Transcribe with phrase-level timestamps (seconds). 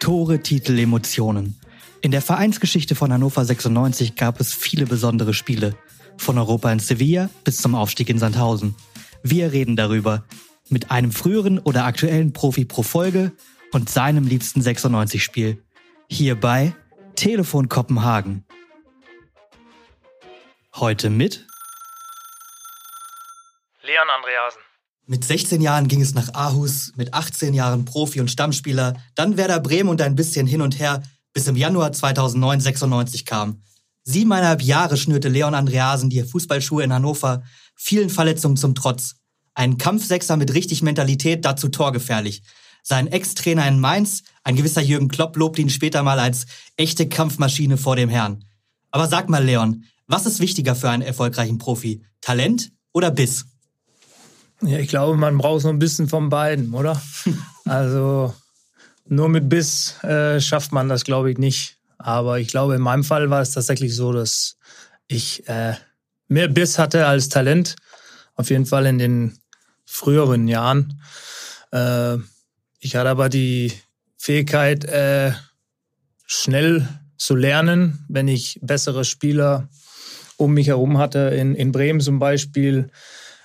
[0.00, 1.60] Tore, Titel, Emotionen.
[2.00, 5.76] In der Vereinsgeschichte von Hannover 96 gab es viele besondere Spiele.
[6.16, 8.74] Von Europa in Sevilla bis zum Aufstieg in Sandhausen.
[9.22, 10.24] Wir reden darüber.
[10.70, 13.32] Mit einem früheren oder aktuellen Profi pro Folge
[13.72, 15.62] und seinem liebsten 96-Spiel.
[16.08, 16.74] Hierbei
[17.14, 18.44] Telefon Kopenhagen.
[20.74, 21.46] Heute mit
[23.82, 24.69] Leon Andreasen.
[25.10, 29.58] Mit 16 Jahren ging es nach Aarhus, mit 18 Jahren Profi und Stammspieler, dann Werder
[29.58, 31.02] Bremen und ein bisschen hin und her,
[31.32, 33.60] bis im Januar 2009 96 kam.
[34.04, 37.42] Siebeneinhalb Jahre schnürte Leon Andreasen die Fußballschuhe in Hannover,
[37.74, 39.16] vielen Verletzungen zum Trotz.
[39.54, 42.42] Ein Kampfsechser mit richtig Mentalität, dazu torgefährlich.
[42.84, 47.78] Sein Ex-Trainer in Mainz, ein gewisser Jürgen Klopp, lobte ihn später mal als echte Kampfmaschine
[47.78, 48.44] vor dem Herrn.
[48.92, 52.04] Aber sag mal, Leon, was ist wichtiger für einen erfolgreichen Profi?
[52.20, 53.46] Talent oder Biss?
[54.62, 57.00] Ja, ich glaube, man braucht so ein bisschen von beiden, oder?
[57.64, 58.34] also
[59.06, 61.78] nur mit Biss äh, schafft man das, glaube ich, nicht.
[61.98, 64.56] Aber ich glaube, in meinem Fall war es tatsächlich so, dass
[65.06, 65.74] ich äh,
[66.28, 67.76] mehr Biss hatte als Talent.
[68.36, 69.38] Auf jeden Fall in den
[69.84, 71.02] früheren Jahren.
[71.72, 72.16] Äh,
[72.78, 73.72] ich hatte aber die
[74.16, 75.32] Fähigkeit, äh,
[76.26, 79.68] schnell zu lernen, wenn ich bessere Spieler
[80.36, 81.18] um mich herum hatte.
[81.18, 82.90] In, in Bremen zum Beispiel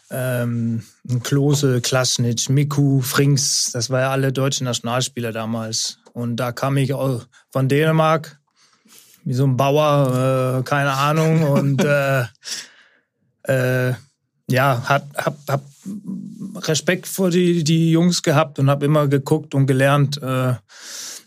[0.09, 0.83] ähm,
[1.23, 5.99] Klose, Klasnitsch, Miku, Frings, das waren ja alle deutsche Nationalspieler damals.
[6.13, 8.39] Und da kam ich auch von Dänemark,
[9.23, 11.43] wie so ein Bauer, äh, keine Ahnung.
[11.43, 12.23] Und äh,
[13.43, 13.93] äh,
[14.47, 15.63] ja, hab, hab, hab
[16.55, 20.21] Respekt vor die, die Jungs gehabt und habe immer geguckt und gelernt.
[20.21, 20.53] Äh,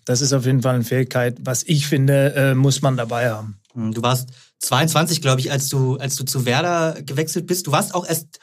[0.04, 3.60] das ist auf jeden Fall eine Fähigkeit, was ich finde, äh, muss man dabei haben.
[3.74, 7.66] Hm, du warst 22, glaube ich, als du, als du zu Werder gewechselt bist.
[7.66, 8.38] Du warst auch erst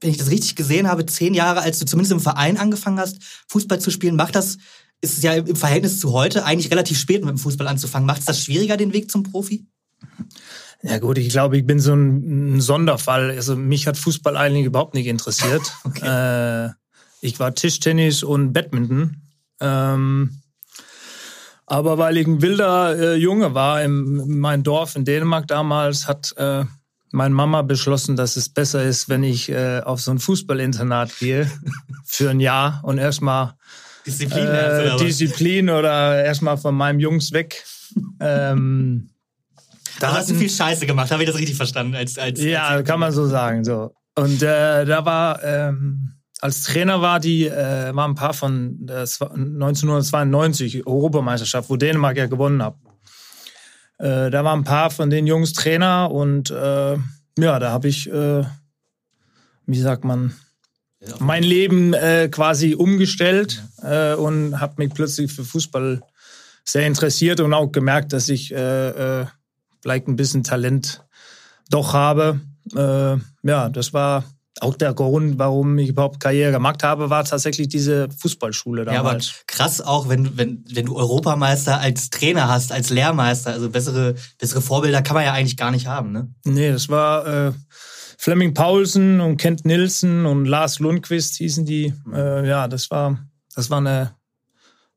[0.00, 3.18] wenn ich das richtig gesehen habe, zehn Jahre, als du zumindest im Verein angefangen hast,
[3.48, 4.58] Fußball zu spielen, macht das,
[5.00, 8.06] ist es ja im Verhältnis zu heute eigentlich relativ spät mit dem Fußball anzufangen.
[8.06, 9.66] Macht es das schwieriger, den Weg zum Profi?
[10.82, 13.30] Ja gut, ich glaube, ich bin so ein, Sonderfall.
[13.30, 15.62] Also mich hat Fußball eigentlich überhaupt nicht interessiert.
[15.84, 16.66] okay.
[16.66, 16.70] äh,
[17.20, 19.22] ich war Tischtennis und Badminton.
[19.60, 20.40] Ähm,
[21.66, 26.06] aber weil ich ein wilder äh, Junge war, im, in meinem Dorf in Dänemark damals,
[26.06, 26.64] hat äh,
[27.12, 31.50] meine Mama beschlossen, dass es besser ist, wenn ich äh, auf so ein Fußballinternat gehe
[32.04, 33.54] für ein Jahr und erstmal
[34.06, 37.64] Disziplin, äh, oder Disziplin oder erstmal von meinem Jungs weg.
[38.20, 39.10] ähm,
[40.00, 41.94] da hast du viel Scheiße gemacht, habe ich das richtig verstanden?
[41.94, 43.64] Als, als, ja, als kann man so sagen.
[43.64, 43.92] So.
[44.14, 49.00] Und äh, da war, ähm, als Trainer war die, äh, war ein paar von äh,
[49.00, 52.76] 1992 Europameisterschaft, wo Dänemark ja gewonnen hat.
[53.98, 56.96] Äh, da waren ein paar von den Jungs Trainer und äh,
[57.38, 58.44] ja, da habe ich, äh,
[59.66, 60.34] wie sagt man,
[61.00, 61.14] ja.
[61.18, 64.12] mein Leben äh, quasi umgestellt ja.
[64.12, 66.00] äh, und habe mich plötzlich für Fußball
[66.64, 71.02] sehr interessiert und auch gemerkt, dass ich vielleicht ein bisschen Talent
[71.70, 72.40] doch habe.
[72.74, 74.24] Ja, das war
[74.62, 79.26] auch der Grund, warum ich überhaupt Karriere gemacht habe, war tatsächlich diese Fußballschule damals.
[79.26, 83.70] Ja, aber krass auch, wenn, wenn, wenn du Europameister als Trainer hast, als Lehrmeister, also
[83.70, 86.28] bessere, bessere Vorbilder kann man ja eigentlich gar nicht haben, ne?
[86.44, 87.52] Nee, das war äh,
[88.18, 91.94] Fleming Paulsen und Kent Nilsson und Lars Lundqvist hießen die.
[92.12, 93.18] Äh, ja, das war,
[93.54, 94.17] das war eine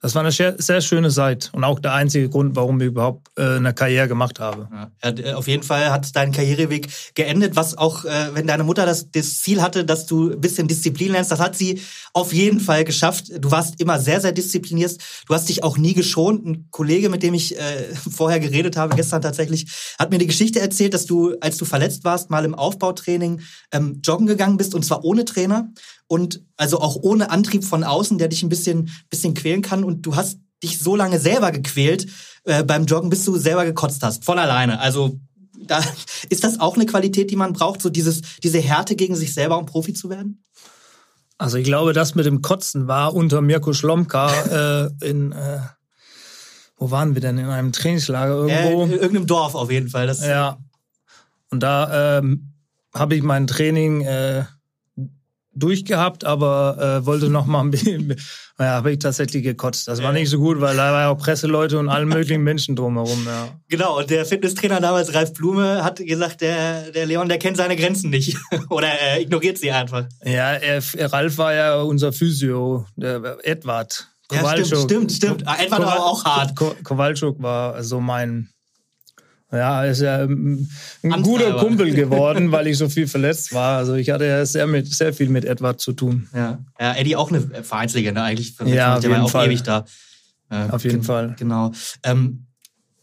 [0.02, 3.58] das war eine sehr schöne Zeit und auch der einzige Grund, warum ich überhaupt äh,
[3.58, 4.68] eine Karriere gemacht habe.
[5.04, 9.12] Ja, auf jeden Fall hat dein Karriereweg geendet, was auch, äh, wenn deine Mutter das,
[9.12, 11.82] das Ziel hatte, dass du ein bisschen Disziplin lernst, das hat sie
[12.14, 13.26] auf jeden Fall geschafft.
[13.40, 14.98] Du warst immer sehr, sehr diszipliniert.
[15.28, 16.48] Du hast dich auch nie geschont.
[16.48, 19.68] Ein Kollege, mit dem ich äh, vorher geredet habe, gestern tatsächlich,
[20.00, 23.42] hat mir die Geschichte erzählt, dass du, als du verletzt warst, mal im Aufbautraining
[23.72, 25.70] ähm, joggen gegangen bist und zwar ohne Trainer
[26.12, 29.86] und also auch ohne Antrieb von außen, der dich ein bisschen, bisschen quälen kann.
[29.86, 32.06] Und du hast dich so lange selber gequält
[32.44, 34.82] äh, beim Joggen, bis du selber gekotzt hast, von alleine.
[34.82, 35.18] Also
[35.58, 35.82] da
[36.30, 39.58] ist das auch eine Qualität, die man braucht, so dieses, diese Härte gegen sich selber,
[39.58, 40.44] um Profi zu werden?
[41.38, 45.62] Also ich glaube, das mit dem Kotzen war unter Mirko Schlomka äh, in äh,
[46.76, 47.38] wo waren wir denn?
[47.38, 48.82] In einem Trainingslager irgendwo?
[48.82, 50.08] Äh, in irgendeinem Dorf auf jeden Fall.
[50.08, 50.58] Das ja.
[51.52, 52.52] Und da ähm,
[52.94, 54.44] habe ich mein Training äh,
[55.62, 58.16] durchgehabt, aber äh, wollte noch mal ein bisschen,
[58.58, 59.88] naja, habe ich tatsächlich gekotzt.
[59.88, 62.76] Das war nicht so gut, weil da waren ja auch Presseleute und alle möglichen Menschen
[62.76, 63.26] drumherum.
[63.26, 63.50] Ja.
[63.70, 67.76] Genau, und der Fitnesstrainer damals, Ralf Blume, hat gesagt, der, der Leon, der kennt seine
[67.76, 68.38] Grenzen nicht.
[68.70, 70.06] Oder er ignoriert sie einfach.
[70.24, 70.82] Ja, er,
[71.14, 74.08] Ralf war ja unser Physio, der Edward.
[74.28, 74.72] Kowalczuk.
[74.72, 75.42] Ja, stimmt, stimmt, stimmt.
[75.60, 76.56] Edward war auch hart.
[76.84, 78.50] Kowalczuk war so mein
[79.52, 80.68] ja, ist ja ein
[81.04, 81.22] Ansteiger.
[81.24, 83.78] guter Kumpel geworden, weil ich so viel verletzt war.
[83.78, 86.30] Also ich hatte ja sehr, mit, sehr viel mit Edward zu tun.
[86.34, 88.56] Ja, ja Eddie auch eine Vereinslegende eigentlich.
[88.66, 89.48] Ja, der war auch Fall.
[89.48, 89.86] ewig da.
[90.50, 91.36] Äh, Auf jeden Fall.
[91.38, 91.72] Genau.
[92.04, 92.46] Ähm,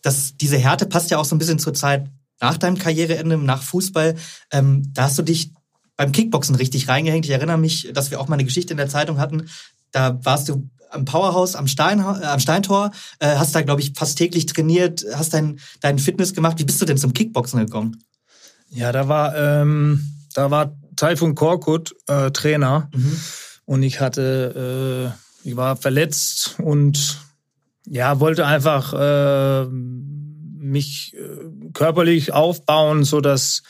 [0.02, 2.06] das, diese Härte passt ja auch so ein bisschen zur Zeit
[2.40, 4.14] nach deinem Karriereende, nach Fußball.
[4.52, 5.52] Ähm, da hast du dich
[5.96, 7.24] beim Kickboxen richtig reingehängt.
[7.24, 9.48] Ich erinnere mich, dass wir auch mal eine Geschichte in der Zeitung hatten.
[9.90, 13.92] Da warst du am Powerhouse am, Stein, äh, am Steintor, äh, hast da, glaube ich,
[13.94, 16.58] fast täglich trainiert, hast dein, deinen Fitness gemacht.
[16.58, 18.02] Wie bist du denn zum Kickboxen gekommen?
[18.70, 20.04] Ja, da war, ähm,
[20.34, 23.20] da war Taifun Korkut äh, Trainer mhm.
[23.64, 25.14] und ich hatte,
[25.44, 27.18] äh, ich war verletzt und
[27.86, 33.62] ja, wollte einfach äh, mich äh, körperlich aufbauen, so dass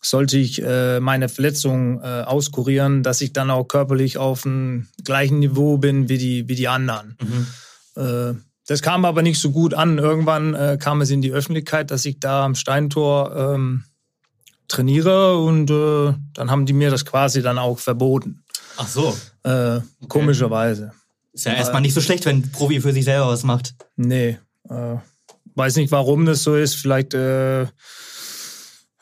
[0.00, 5.40] sollte ich äh, meine Verletzung äh, auskurieren, dass ich dann auch körperlich auf dem gleichen
[5.40, 7.16] Niveau bin wie die, wie die anderen.
[7.20, 8.02] Mhm.
[8.02, 8.34] Äh,
[8.66, 9.98] das kam aber nicht so gut an.
[9.98, 13.84] Irgendwann äh, kam es in die Öffentlichkeit, dass ich da am Steintor ähm,
[14.68, 18.44] trainiere und äh, dann haben die mir das quasi dann auch verboten.
[18.76, 19.16] Ach so.
[19.42, 20.92] Äh, komischerweise.
[21.32, 23.74] Ist ja erstmal nicht so schlecht, wenn ein Profi für sich selber was macht.
[23.96, 24.38] Nee.
[25.54, 26.74] Weiß nicht, warum das so ist.
[26.74, 27.14] Vielleicht,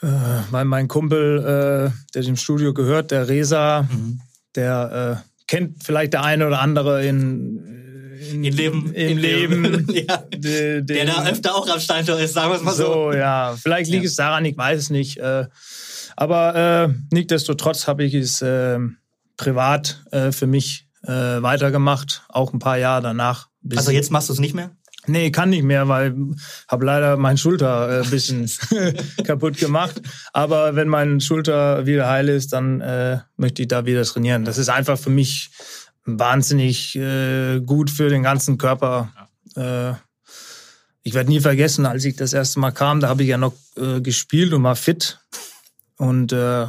[0.06, 4.20] äh, äh, weil mein Kumpel, äh, der dem Studio gehört, der Resa, mhm.
[4.54, 9.64] der äh, kennt vielleicht der eine oder andere in, in, in Leben, im in Leben,
[9.64, 10.18] Leben ja.
[10.18, 12.92] de, de, der da öfter auch am Steintor ist, sagen wir es mal so.
[12.92, 14.08] So, ja, vielleicht liegt ja.
[14.08, 15.18] es daran, ich weiß es nicht.
[15.18, 15.46] Äh,
[16.16, 18.78] aber äh, nichtsdestotrotz habe ich es äh,
[19.36, 23.48] privat äh, für mich äh, weitergemacht, auch ein paar Jahre danach.
[23.74, 24.75] Also jetzt machst du es nicht mehr?
[25.06, 26.14] Nee, kann nicht mehr, weil
[26.68, 28.50] habe leider mein Schulter äh, bisschen
[29.24, 30.00] kaputt gemacht.
[30.32, 34.44] Aber wenn mein Schulter wieder heil ist, dann äh, möchte ich da wieder trainieren.
[34.44, 35.50] Das ist einfach für mich
[36.04, 39.12] wahnsinnig äh, gut für den ganzen Körper.
[39.56, 39.92] Äh,
[41.02, 43.54] ich werde nie vergessen, als ich das erste Mal kam, da habe ich ja noch
[43.76, 45.20] äh, gespielt und war fit.
[45.96, 46.66] Und äh,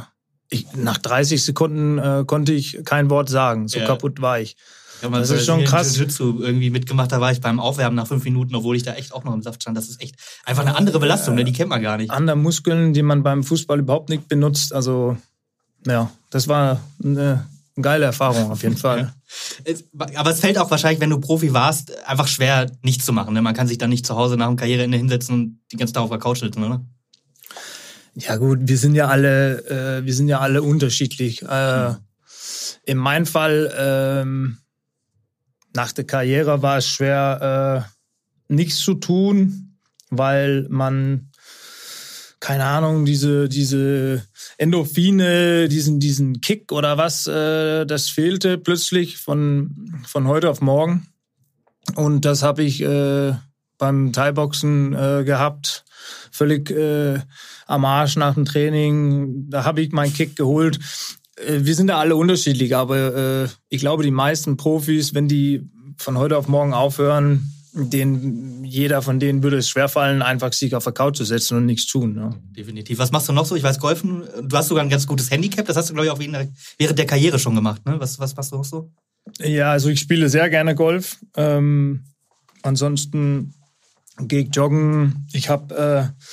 [0.50, 3.68] ich, nach 30 Sekunden konnte ich kein Wort sagen.
[3.68, 3.86] So ja.
[3.86, 4.56] kaputt war ich.
[5.02, 5.96] Ja, das ist schon krass.
[5.96, 9.12] Jiu-Jitsu irgendwie mitgemacht, da war ich beim Aufwärmen nach fünf Minuten, obwohl ich da echt
[9.12, 9.76] auch noch im Saft stand.
[9.76, 11.44] Das ist echt einfach eine andere Belastung, ne?
[11.44, 12.10] die kennt man gar nicht.
[12.10, 14.72] Andere Muskeln, die man beim Fußball überhaupt nicht benutzt.
[14.74, 15.16] Also,
[15.86, 17.46] ja, das war eine
[17.80, 19.12] geile Erfahrung auf jeden Fall.
[20.14, 23.34] Aber es fällt auch wahrscheinlich, wenn du Profi warst, einfach schwer, nichts zu machen.
[23.34, 23.42] Ne?
[23.42, 26.02] Man kann sich dann nicht zu Hause nach dem Karriereende hinsetzen und die ganze Tag
[26.02, 26.84] auf der Couch sitzen, oder?
[28.14, 31.42] Ja gut, wir sind ja alle, äh, wir sind ja alle unterschiedlich.
[31.42, 31.94] Äh,
[32.84, 34.58] in meinem Fall ähm,
[35.74, 37.86] nach der Karriere war es schwer,
[38.48, 39.78] äh, nichts zu tun,
[40.10, 41.30] weil man,
[42.40, 44.24] keine Ahnung, diese, diese
[44.56, 51.08] Endorphine, diesen, diesen Kick oder was, äh, das fehlte plötzlich von, von heute auf morgen.
[51.94, 53.34] Und das habe ich äh,
[53.78, 55.84] beim Thai-Boxen äh, gehabt.
[56.30, 57.20] Völlig äh,
[57.66, 59.48] am Arsch nach dem Training.
[59.48, 60.78] Da habe ich meinen Kick geholt.
[61.46, 65.68] Äh, wir sind da alle unterschiedlich, aber äh, ich glaube, die meisten Profis, wenn die
[65.96, 70.84] von heute auf morgen aufhören, den, jeder von denen würde es schwerfallen, einfach sich auf
[70.84, 72.14] der Couch zu setzen und nichts tun.
[72.14, 72.34] Ne?
[72.56, 72.98] Definitiv.
[72.98, 73.54] Was machst du noch so?
[73.56, 76.12] Ich weiß, Golfen, du hast sogar ein ganz gutes Handicap, das hast du, glaube ich,
[76.12, 77.84] auch während der Karriere schon gemacht.
[77.86, 78.00] Ne?
[78.00, 78.90] Was, was machst du noch so?
[79.38, 81.18] Ja, also ich spiele sehr gerne Golf.
[81.36, 82.04] Ähm,
[82.62, 83.54] ansonsten
[84.20, 85.26] gehe ich joggen.
[85.32, 86.24] Ich habe äh,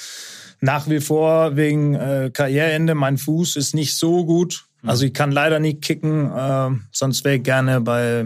[0.62, 4.65] nach wie vor wegen äh, Karriereende, mein Fuß ist nicht so gut.
[4.86, 4.90] Hm.
[4.90, 8.26] Also ich kann leider nicht kicken, äh, sonst wäre ich gerne bei,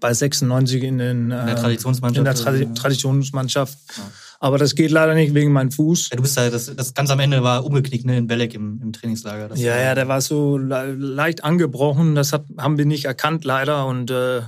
[0.00, 2.18] bei 96 in, den, äh, in der Traditionsmannschaft.
[2.18, 3.78] In der Tra Traditionsmannschaft.
[3.96, 4.02] Ja.
[4.40, 6.08] Aber das geht leider nicht wegen meinem Fuß.
[6.10, 8.80] Ja, du bist ja, das, das ganz am Ende war umgeknickt, ne, in Belek im,
[8.82, 9.48] im Trainingslager.
[9.48, 12.16] Das ja, ja, der war so le leicht angebrochen.
[12.16, 13.86] Das hat, haben wir nicht erkannt, leider.
[13.86, 14.40] Und äh,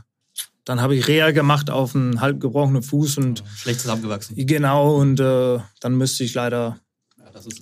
[0.64, 4.35] dann habe ich Reha gemacht auf einen halb gebrochenen Fuß und schlecht zusammengewachsen.
[4.37, 6.76] Genau und äh, dann müsste ich leider ja,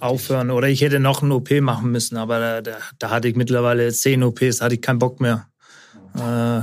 [0.01, 3.37] aufhören oder ich hätte noch eine OP machen müssen, aber da, da, da hatte ich
[3.37, 5.49] mittlerweile zehn OPs, da hatte ich keinen Bock mehr.
[6.15, 6.63] Äh,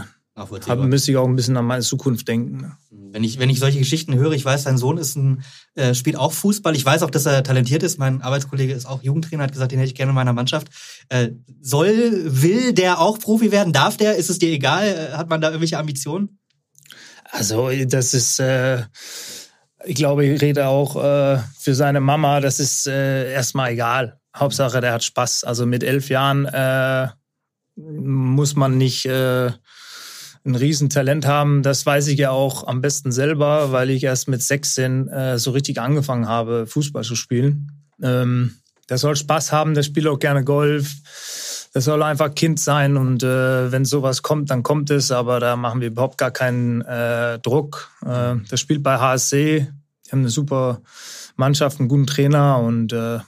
[0.87, 2.61] müsste ich auch ein bisschen an meine Zukunft denken.
[2.61, 2.77] Ne?
[3.11, 5.43] Wenn ich, wenn ich solche Geschichten höre, ich weiß, sein Sohn ist ein,
[5.75, 6.75] äh, spielt auch Fußball.
[6.75, 7.97] Ich weiß auch, dass er talentiert ist.
[7.97, 10.67] Mein Arbeitskollege ist auch Jugendtrainer, hat gesagt, den hätte ich gerne in meiner Mannschaft.
[11.09, 13.73] Äh, soll, will der auch Profi werden?
[13.73, 14.15] Darf der?
[14.15, 14.87] Ist es dir egal?
[14.87, 16.39] Äh, hat man da irgendwelche Ambitionen?
[17.31, 18.83] Also, das ist, äh,
[19.85, 24.19] ich glaube, ich rede auch äh, für seine Mama, das ist äh, erstmal egal.
[24.35, 25.43] Hauptsache, der hat Spaß.
[25.43, 27.07] Also mit elf Jahren äh,
[27.75, 29.51] muss man nicht äh,
[30.45, 31.63] ein Riesentalent haben.
[31.63, 35.51] Das weiß ich ja auch am besten selber, weil ich erst mit 16 äh, so
[35.51, 37.71] richtig angefangen habe, Fußball zu spielen.
[38.01, 38.55] Ähm,
[38.89, 40.95] der soll Spaß haben, der spielt auch gerne Golf.
[41.73, 45.55] Der soll einfach Kind sein und äh, wenn sowas kommt, dann kommt es, aber da
[45.55, 47.91] machen wir überhaupt gar keinen äh, Druck.
[48.03, 49.71] Äh, der spielt bei HSC,
[50.05, 50.81] die haben eine super
[51.35, 53.19] Mannschaft, einen guten Trainer und äh,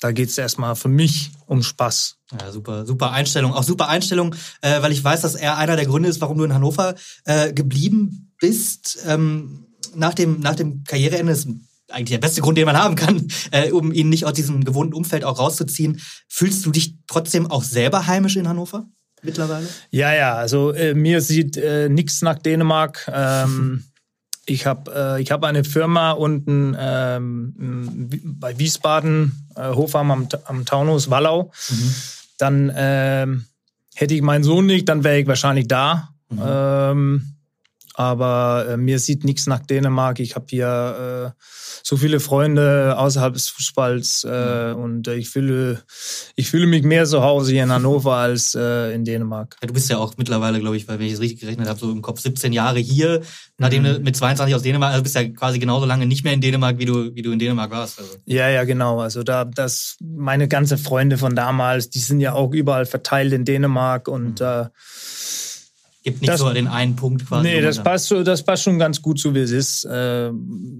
[0.00, 2.16] da geht es erstmal für mich um Spaß.
[2.40, 3.52] Ja, super, super Einstellung.
[3.52, 6.44] Auch super Einstellung, äh, weil ich weiß, dass er einer der Gründe ist, warum du
[6.44, 6.94] in Hannover
[7.24, 11.46] äh, geblieben bist ähm, nach dem, nach dem Karriereende, ist
[11.92, 14.94] eigentlich der beste Grund, den man haben kann, äh, um ihn nicht aus diesem gewohnten
[14.94, 16.00] Umfeld auch rauszuziehen.
[16.28, 18.86] Fühlst du dich trotzdem auch selber heimisch in Hannover
[19.22, 19.66] mittlerweile?
[19.90, 23.10] Ja, ja, also äh, mir sieht äh, nichts nach Dänemark.
[23.12, 23.84] Ähm,
[24.46, 31.10] ich habe äh, hab eine Firma unten ähm, bei Wiesbaden, äh, Hofheim am, am Taunus,
[31.10, 31.52] Wallau.
[31.68, 31.94] Mhm.
[32.38, 33.44] Dann ähm,
[33.94, 36.08] hätte ich meinen Sohn nicht, dann wäre ich wahrscheinlich da.
[36.30, 36.42] Mhm.
[36.44, 37.34] Ähm,
[37.94, 40.20] aber äh, mir sieht nichts nach Dänemark.
[40.20, 41.42] Ich habe hier äh,
[41.82, 45.82] so viele Freunde außerhalb des Fußballs äh, und äh, ich fühle,
[46.36, 49.56] ich fühle mich mehr zu Hause hier in Hannover als äh, in Dänemark.
[49.60, 51.78] Ja, du bist ja auch mittlerweile, glaube ich, weil wenn ich es richtig gerechnet habe,
[51.78, 53.22] so im Kopf 17 Jahre hier,
[53.58, 53.86] nachdem mhm.
[53.86, 56.78] du mit 22 aus Dänemark, also bist ja quasi genauso lange nicht mehr in Dänemark,
[56.78, 57.98] wie du, wie du in Dänemark warst.
[57.98, 58.12] Also.
[58.26, 59.00] Ja, ja, genau.
[59.00, 63.44] Also da, das, meine ganze Freunde von damals, die sind ja auch überall verteilt in
[63.44, 64.68] Dänemark und mhm.
[66.02, 67.48] Gibt nicht das, so den einen Punkt quasi.
[67.48, 69.84] Nee, das passt, so, das passt schon ganz gut so, wie es ist.
[69.84, 70.32] Äh,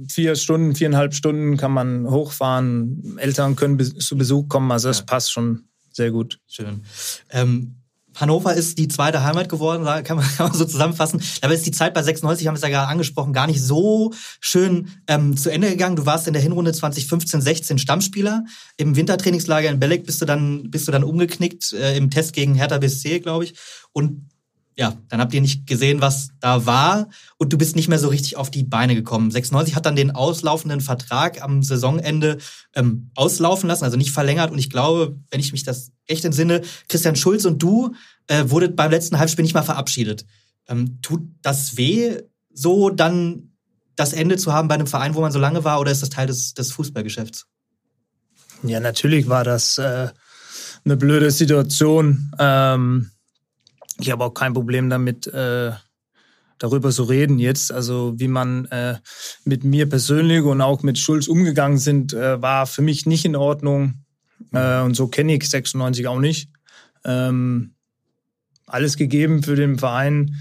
[0.09, 3.17] vier Stunden, viereinhalb Stunden kann man hochfahren.
[3.19, 4.71] Eltern können be zu Besuch kommen.
[4.73, 5.05] Also das ja.
[5.05, 6.41] passt schon sehr gut.
[6.49, 6.83] Schön.
[7.31, 7.77] Ähm,
[8.15, 11.23] Hannover ist die zweite Heimat geworden, kann man, kann man so zusammenfassen.
[11.41, 14.13] Dabei ist die Zeit bei 96, haben wir es ja gerade angesprochen, gar nicht so
[14.41, 15.97] schön ähm, zu Ende gegangen.
[15.97, 18.45] Du warst in der Hinrunde 2015-16 Stammspieler.
[18.77, 22.55] Im Wintertrainingslager in Belek bist du dann, bist du dann umgeknickt, äh, im Test gegen
[22.55, 23.55] Hertha BSC, glaube ich.
[23.93, 24.32] Und
[24.77, 28.09] ja, dann habt ihr nicht gesehen, was da war und du bist nicht mehr so
[28.09, 29.31] richtig auf die Beine gekommen.
[29.31, 32.39] 96 hat dann den auslaufenden Vertrag am Saisonende
[32.75, 34.51] ähm, auslaufen lassen, also nicht verlängert.
[34.51, 37.95] Und ich glaube, wenn ich mich das echt entsinne, Christian Schulz und du
[38.29, 40.25] äh, wurdet beim letzten Halbspiel nicht mal verabschiedet.
[40.69, 43.53] Ähm, tut das weh, so dann
[43.95, 46.11] das Ende zu haben bei einem Verein, wo man so lange war, oder ist das
[46.11, 47.47] Teil des, des Fußballgeschäfts?
[48.63, 50.09] Ja, natürlich war das äh,
[50.85, 52.33] eine blöde Situation.
[52.39, 53.12] Ähm
[54.03, 55.73] ich habe auch kein Problem damit, äh,
[56.59, 57.73] darüber zu reden jetzt.
[57.73, 58.99] Also wie man äh,
[59.45, 63.37] mit mir persönlich und auch mit Schulz umgegangen sind, äh, war für mich nicht in
[63.37, 64.05] Ordnung.
[64.53, 66.51] Äh, und so kenne ich 96 auch nicht.
[67.05, 67.75] Ähm,
[68.67, 70.37] alles gegeben für den Verein.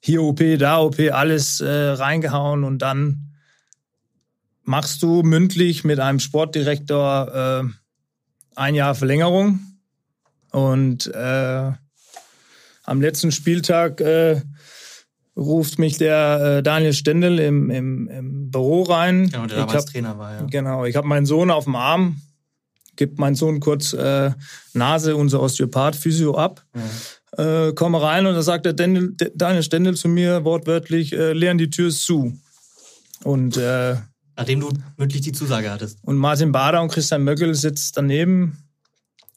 [0.00, 3.34] Hier OP, da OP, alles äh, reingehauen und dann
[4.62, 7.68] machst du mündlich mit einem Sportdirektor äh,
[8.56, 9.60] ein Jahr Verlängerung
[10.52, 11.72] und äh,
[12.90, 14.42] am letzten Spieltag äh,
[15.36, 19.30] ruft mich der äh, Daniel Stendel im, im, im Büro rein.
[19.30, 20.46] Genau, der damals hab, Trainer war, ja.
[20.50, 22.20] Genau, ich habe meinen Sohn auf dem Arm,
[22.96, 24.32] gibt meinen Sohn kurz äh,
[24.74, 26.64] Nase, unser Osteopath, Physio ab.
[27.38, 27.68] Ja.
[27.68, 31.58] Äh, komme rein und da sagt der Daniel, Daniel Stendel zu mir wortwörtlich, äh, leeren
[31.58, 32.36] die Tür ist zu.
[33.22, 33.94] Und äh,
[34.36, 35.98] Nachdem du mündlich die Zusage hattest.
[36.02, 38.58] Und Martin Bader und Christian Möckel sitzt daneben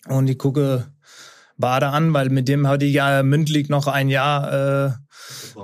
[0.08, 0.88] und ich gucke
[1.58, 4.92] Bade an, weil mit dem hatte ich ja mündlich noch ein Jahr äh,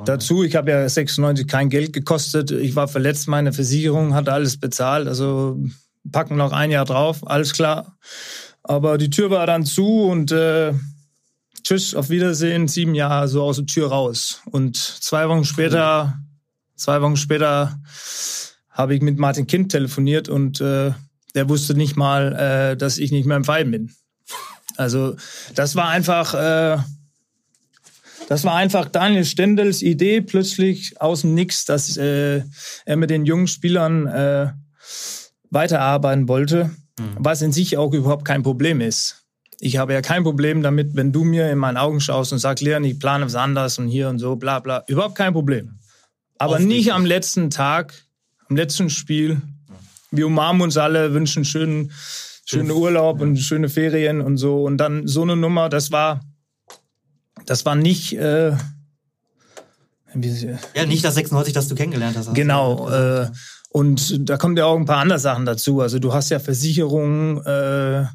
[0.06, 0.44] dazu.
[0.44, 2.52] Ich habe ja 96 kein Geld gekostet.
[2.52, 5.08] Ich war verletzt, meine Versicherung hat alles bezahlt.
[5.08, 5.60] Also
[6.12, 7.98] packen noch ein Jahr drauf, alles klar.
[8.64, 10.74] Aber die Tür war dann zu und äh,
[11.64, 14.42] tschüss, auf Wiedersehen, sieben Jahre so aus der Tür raus.
[14.46, 16.20] Und zwei Wochen später,
[16.76, 17.80] zwei Wochen später
[18.70, 20.92] habe ich mit Martin Kind telefoniert und äh,
[21.36, 23.92] der wusste nicht mal, äh, dass ich nicht mehr im Verein bin.
[24.80, 25.18] Also
[25.56, 26.78] das war einfach, äh,
[28.30, 32.44] das war einfach Daniel Stendels Idee plötzlich aus dem Nix, dass äh,
[32.86, 34.54] er mit den jungen Spielern äh,
[35.50, 37.18] weiterarbeiten wollte, mhm.
[37.18, 39.26] was in sich auch überhaupt kein Problem ist.
[39.60, 42.64] Ich habe ja kein Problem damit, wenn du mir in meinen Augen schaust und sagst,
[42.64, 44.86] Leon, ich plane was anders und hier und so, bla bla.
[44.88, 45.80] Überhaupt kein Problem.
[46.38, 47.94] Aber nicht am letzten Tag,
[48.48, 49.42] am letzten Spiel.
[50.10, 51.92] Wir umarmen uns alle, wünschen schönen
[52.50, 54.64] schönen Urlaub und schöne Ferien und so.
[54.64, 56.22] Und dann so eine Nummer, das war,
[57.46, 58.14] das war nicht.
[58.14, 58.54] Äh,
[60.76, 62.34] ja, nicht das 96, das du kennengelernt hast.
[62.34, 62.90] Genau.
[62.90, 63.28] Äh,
[63.72, 65.82] und da kommt ja auch ein paar andere Sachen dazu.
[65.82, 68.06] Also du hast ja Versicherungen, äh,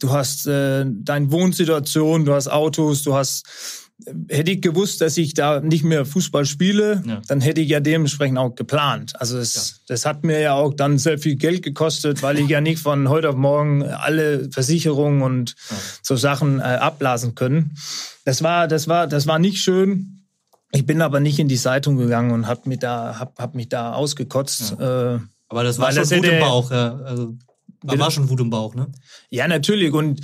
[0.00, 3.83] du hast äh, deine Wohnsituation, du hast Autos, du hast
[4.28, 7.22] hätte ich gewusst, dass ich da nicht mehr Fußball spiele, ja.
[7.28, 9.18] dann hätte ich ja dementsprechend auch geplant.
[9.20, 9.76] Also das, ja.
[9.88, 13.08] das hat mir ja auch dann sehr viel Geld gekostet, weil ich ja nicht von
[13.08, 15.76] heute auf morgen alle Versicherungen und ja.
[16.02, 17.76] so Sachen äh, abblasen können.
[18.24, 20.24] Das war, das war, das war nicht schön.
[20.72, 23.68] Ich bin aber nicht in die Zeitung gegangen und habe mich da, hab, hab mich
[23.68, 24.72] da ausgekotzt.
[24.72, 26.96] Äh, aber das war schon das Wut im Bauch, ja.
[26.96, 27.36] Also,
[27.82, 28.88] war schon Wut im Bauch, ne?
[29.30, 29.92] Ja, natürlich.
[29.92, 30.20] Und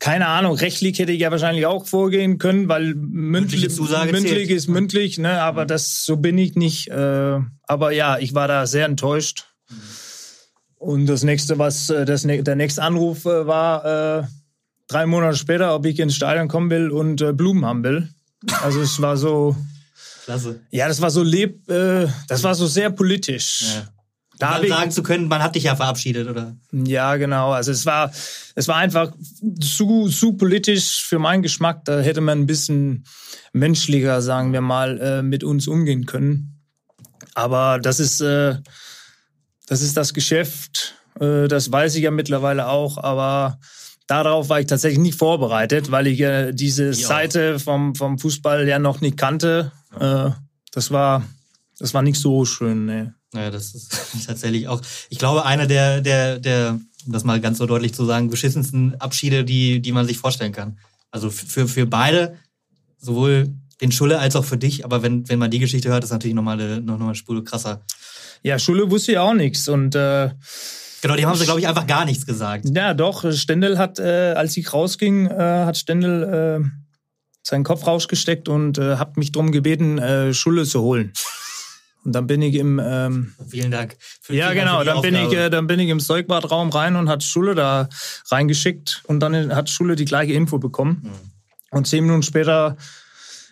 [0.00, 3.62] keine Ahnung, rechtlich hätte ich ja wahrscheinlich auch vorgehen können, weil mündlich,
[4.10, 5.42] mündlich ist mündlich, ne?
[5.42, 6.88] aber das so bin ich nicht.
[6.88, 9.46] Äh, aber ja, ich war da sehr enttäuscht.
[10.76, 13.84] Und das nächste, was äh, das, der nächste Anruf äh, war,
[14.20, 14.26] äh,
[14.88, 18.08] drei Monate später, ob ich ins Stadion kommen will und äh, Blumen haben will.
[18.62, 19.54] Also es war so,
[20.24, 20.60] Klasse.
[20.70, 23.74] Ja, das war so leb, äh, das war so sehr politisch.
[23.74, 23.88] Ja.
[24.40, 26.56] Da um sagen zu können, man hat dich ja verabschiedet, oder?
[26.72, 27.52] Ja, genau.
[27.52, 28.10] Also es war,
[28.54, 29.12] es war einfach
[29.60, 31.84] zu, zu politisch für meinen Geschmack.
[31.84, 33.04] Da hätte man ein bisschen
[33.52, 36.58] menschlicher, sagen wir mal, äh, mit uns umgehen können.
[37.34, 38.56] Aber das ist, äh,
[39.66, 40.94] das ist das Geschäft.
[41.20, 42.96] Äh, das weiß ich ja mittlerweile auch.
[42.96, 43.58] Aber
[44.06, 48.66] darauf war ich tatsächlich nicht vorbereitet, weil ich äh, diese ich Seite vom, vom Fußball
[48.66, 49.72] ja noch nicht kannte.
[50.72, 51.24] Das war,
[51.80, 52.86] das war nicht so schön.
[52.86, 53.10] Nee.
[53.32, 53.92] Naja, das ist
[54.26, 58.04] tatsächlich auch, ich glaube, einer der, der, der, um das mal ganz so deutlich zu
[58.04, 60.78] sagen, beschissensten Abschiede, die, die man sich vorstellen kann.
[61.10, 62.36] Also für, für beide,
[62.98, 63.48] sowohl
[63.80, 66.34] den Schulle als auch für dich, aber wenn, wenn man die Geschichte hört, ist natürlich
[66.34, 67.80] nochmal eine, noch eine Spur krasser.
[68.42, 70.30] Ja, Schulle wusste ja auch nichts und äh,
[71.02, 72.66] Genau, die haben sie, glaube ich, einfach gar nichts gesagt.
[72.74, 73.32] Ja, doch.
[73.32, 76.68] Stendel hat, äh, als ich rausging, äh, hat Stendel äh,
[77.42, 81.12] seinen Kopf rausgesteckt und äh, hat mich darum gebeten, äh, Schulle zu holen.
[82.04, 82.80] Und dann bin ich im.
[82.82, 83.96] Ähm, Vielen Dank.
[84.28, 84.82] ja, genau.
[84.84, 87.88] Dann bin, ich, äh, dann bin ich im Zeugbadraum rein und hat Schule da
[88.30, 91.00] reingeschickt und dann hat Schule die gleiche Info bekommen.
[91.02, 91.10] Mhm.
[91.72, 92.76] Und zehn Minuten später,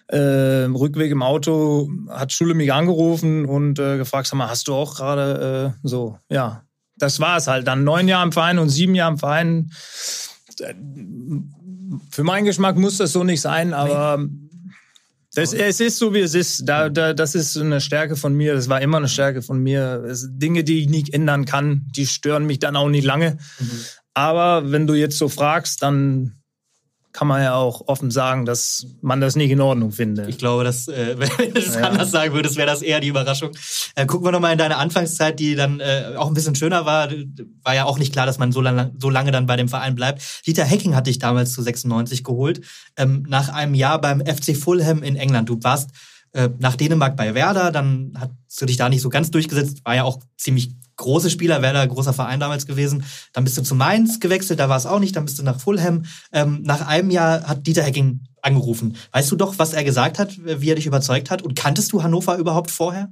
[0.09, 4.75] äh, Rückweg im Auto, hat Schule mich angerufen und äh, gefragt: Sag mal, hast du
[4.75, 6.19] auch gerade äh, so?
[6.31, 6.63] Ja,
[6.97, 7.67] das war es halt.
[7.67, 9.71] Dann neun Jahre im Verein und sieben Jahre im Verein.
[12.11, 14.17] Für meinen Geschmack muss das so nicht sein, aber.
[14.17, 14.48] Nee
[15.41, 16.69] das, es ist so, wie es ist.
[16.69, 18.55] Da, da, das ist eine Stärke von mir.
[18.55, 20.05] Das war immer eine Stärke von mir.
[20.09, 23.39] Es, Dinge, die ich nicht ändern kann, die stören mich dann auch nicht lange.
[23.59, 23.71] Mhm.
[24.15, 26.41] Aber wenn du jetzt so fragst, dann
[27.19, 30.29] kann man ja auch offen sagen, dass man das nicht in Ordnung findet.
[30.29, 31.81] Ich glaube, dass, äh, wenn du es ja.
[31.81, 33.51] anders sagen würdest, wäre das eher die Überraschung.
[33.97, 37.11] Äh, gucken wir nochmal in deine Anfangszeit, die dann äh, auch ein bisschen schöner war.
[37.65, 39.97] War ja auch nicht klar, dass man so lange, so lange dann bei dem Verein
[39.97, 40.23] bleibt.
[40.47, 42.61] Dieter Hecking hat dich damals zu 96 geholt,
[42.97, 45.49] ähm, nach einem Jahr beim FC Fulham in England.
[45.49, 45.91] Du warst
[46.35, 49.97] äh, nach Dänemark bei Werder, dann hast du dich da nicht so ganz durchgesetzt, war
[49.97, 53.05] ja auch ziemlich große Spieler, Werder, großer Verein damals gewesen.
[53.33, 55.17] Dann bist du zu Mainz gewechselt, da war es auch nicht.
[55.17, 56.05] Dann bist du nach Fulham.
[56.33, 58.97] Ähm, nach einem Jahr hat Dieter Hecking angerufen.
[59.13, 61.43] Weißt du doch, was er gesagt hat, wie er dich überzeugt hat?
[61.43, 63.11] Und kanntest du Hannover überhaupt vorher?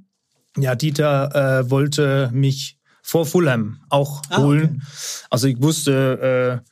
[0.58, 4.64] Ja, Dieter äh, wollte mich vor Fulham auch ah, holen.
[4.64, 5.26] Okay.
[5.30, 6.70] Also ich wusste äh,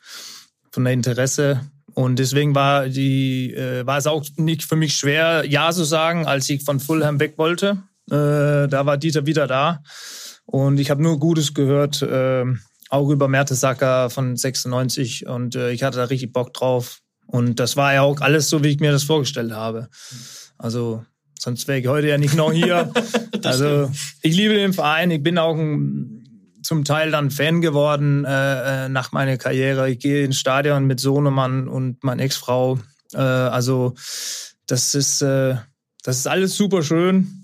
[0.73, 1.61] von der Interesse
[1.93, 6.27] und deswegen war die äh, war es auch nicht für mich schwer, ja zu sagen,
[6.27, 7.83] als ich von Fulham weg wollte.
[8.11, 9.83] Äh, da war Dieter wieder da.
[10.47, 12.45] Und ich habe nur Gutes gehört, äh,
[12.91, 15.27] auch über Mertesacker von 96.
[15.27, 17.01] Und äh, ich hatte da richtig Bock drauf.
[17.27, 19.89] Und das war ja auch alles so, wie ich mir das vorgestellt habe.
[20.59, 21.05] Also
[21.39, 22.93] sonst wäre ich heute ja nicht noch hier.
[23.43, 23.91] also
[24.23, 25.11] ich liebe den Verein.
[25.11, 26.25] Ich bin auch ein,
[26.63, 29.91] zum Teil dann Fan geworden äh, äh, nach meiner Karriere.
[29.91, 32.79] Ich gehe ins Stadion mit Sohnemann und meiner Ex-Frau.
[33.15, 33.95] Äh, also
[34.67, 35.57] das ist, äh,
[36.03, 37.44] das ist alles super schön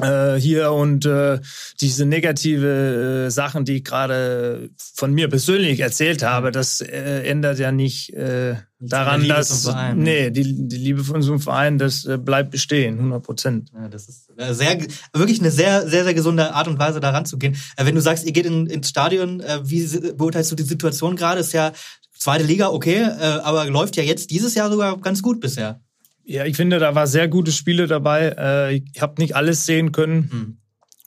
[0.00, 1.40] äh, hier und äh,
[1.80, 7.58] diese negative äh, Sachen, die ich gerade von mir persönlich erzählt habe, das äh, ändert
[7.58, 12.04] ja nicht äh, daran, dass Verein, nee, die, die Liebe von so einem Verein, das
[12.04, 13.70] äh, bleibt bestehen, 100 Prozent.
[13.74, 14.78] Ja, das ist äh, sehr,
[15.12, 17.56] wirklich eine sehr, sehr, sehr gesunde Art und Weise, daran zu gehen.
[17.76, 21.40] Wenn du sagst, ihr geht in, ins Stadion, wie beurteilst du die Situation gerade?
[21.40, 21.72] Ist ja
[22.18, 25.80] zweite Liga, okay, äh, aber läuft ja jetzt dieses Jahr sogar ganz gut bisher.
[26.28, 28.34] Ja, ich finde, da war sehr gute Spiele dabei.
[28.36, 30.30] Äh, ich habe nicht alles sehen können.
[30.32, 30.56] Mhm.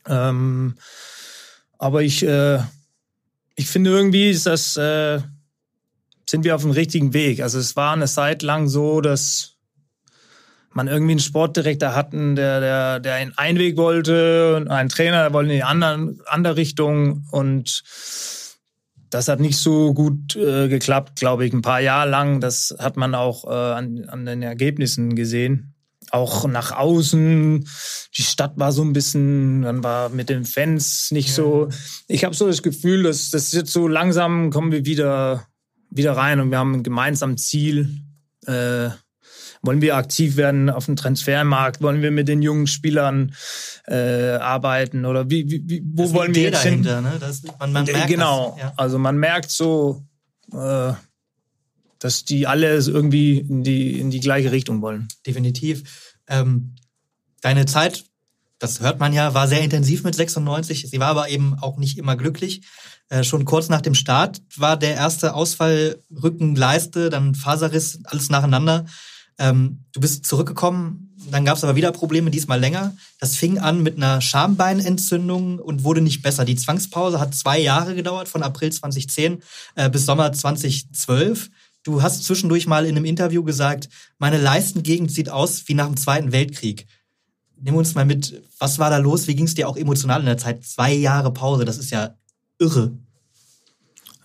[0.08, 0.76] Ähm,
[1.78, 2.60] aber ich, äh,
[3.56, 5.20] ich finde irgendwie ist das, äh,
[6.30, 7.42] sind wir auf dem richtigen Weg.
[7.42, 9.58] Also es war eine Zeit lang so, dass
[10.72, 15.34] man irgendwie einen Sportdirektor hatten, der, der, der einen Einweg wollte und einen Trainer, der
[15.34, 17.84] wollte in die andere, andere Richtung und
[19.10, 22.40] das hat nicht so gut äh, geklappt, glaube ich, ein paar Jahre lang.
[22.40, 25.74] Das hat man auch äh, an, an den Ergebnissen gesehen.
[26.12, 27.68] Auch nach außen,
[28.18, 31.36] die Stadt war so ein bisschen, dann war mit den Fans nicht ja.
[31.36, 31.70] so.
[32.08, 35.46] Ich habe so das Gefühl, dass das jetzt so langsam kommen wir wieder,
[35.92, 37.90] wieder rein und wir haben ein gemeinsames Ziel.
[38.46, 38.90] Äh,
[39.62, 41.82] wollen wir aktiv werden auf dem Transfermarkt?
[41.82, 43.34] Wollen wir mit den jungen Spielern
[43.88, 45.06] äh, arbeiten?
[45.06, 47.04] Oder wie, wie, wie wo wollen wir jetzt dahinter, hin?
[47.04, 47.18] Ne?
[47.20, 48.52] Das, man, man merkt genau.
[48.52, 48.74] Das, ja.
[48.78, 50.04] Also man merkt so,
[50.54, 50.94] äh,
[52.00, 55.10] dass die alle irgendwie in die, in die gleiche Richtung wollen.
[55.28, 56.14] Definitiv.
[56.28, 56.76] Ähm,
[57.42, 58.06] deine Zeit,
[58.60, 60.90] das hört man ja, war sehr intensiv mit 96.
[60.90, 62.62] Sie war aber eben auch nicht immer glücklich.
[63.10, 68.30] Äh, schon kurz nach dem Start war der erste Ausfall Rücken, Leiste, dann Faserriss, alles
[68.30, 68.86] nacheinander.
[69.40, 72.96] Ähm, du bist zurückgekommen, dann gab es aber wieder Probleme, diesmal länger.
[73.20, 76.46] Das fing an mit einer Schambeinentzündung und wurde nicht besser.
[76.46, 79.42] Die Zwangspause hat zwei Jahre gedauert, von April 2010
[79.76, 81.50] äh, bis Sommer 2012.
[81.84, 85.98] Du hast zwischendurch mal in einem Interview gesagt, meine Leistengegend sieht aus wie nach dem
[85.98, 86.88] Zweiten Weltkrieg.
[87.62, 89.28] nimm uns mal mit, was war da los?
[89.28, 90.64] Wie ging es dir auch emotional in der Zeit?
[90.66, 92.16] Zwei Jahre Pause, das ist ja
[92.60, 92.98] irre.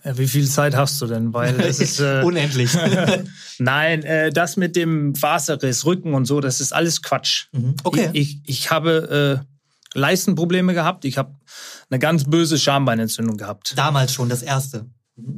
[0.05, 1.33] Ja, wie viel Zeit hast du denn?
[1.33, 2.71] Weil das ist äh, unendlich.
[3.59, 7.47] Nein, äh, das mit dem Faserriss, Rücken und so, das ist alles Quatsch.
[7.51, 7.75] Mhm.
[7.83, 8.09] Okay.
[8.13, 11.05] Ich, ich, ich habe äh, Leistenprobleme gehabt.
[11.05, 11.35] Ich habe
[11.89, 13.73] eine ganz böse Schambeinentzündung gehabt.
[13.75, 14.85] Damals schon, das erste.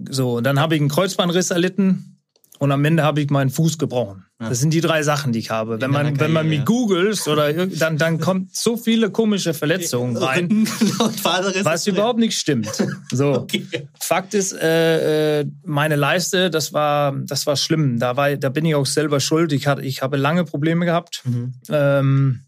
[0.09, 2.16] So, und dann habe ich einen Kreuzbandriss erlitten
[2.59, 4.25] und am Ende habe ich meinen Fuß gebrochen.
[4.39, 4.49] Ja.
[4.49, 5.81] Das sind die drei Sachen, die ich habe.
[5.81, 10.15] Wenn man, Karriere, wenn man mich googelt oder dann, dann kommt so viele komische Verletzungen
[10.17, 10.67] rein,
[11.63, 12.69] was überhaupt nicht stimmt.
[13.11, 13.27] So.
[13.47, 13.65] Okay.
[13.99, 17.99] Fakt ist, äh, äh, meine Leiste, das war, das war schlimm.
[17.99, 19.53] Da, war, da bin ich auch selber schuld.
[19.53, 21.21] Ich, hatte, ich habe lange Probleme gehabt.
[21.25, 21.53] Mhm.
[21.69, 22.41] Ähm,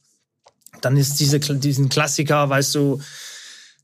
[0.82, 3.02] dann ist diese, diesen Klassiker, weißt du,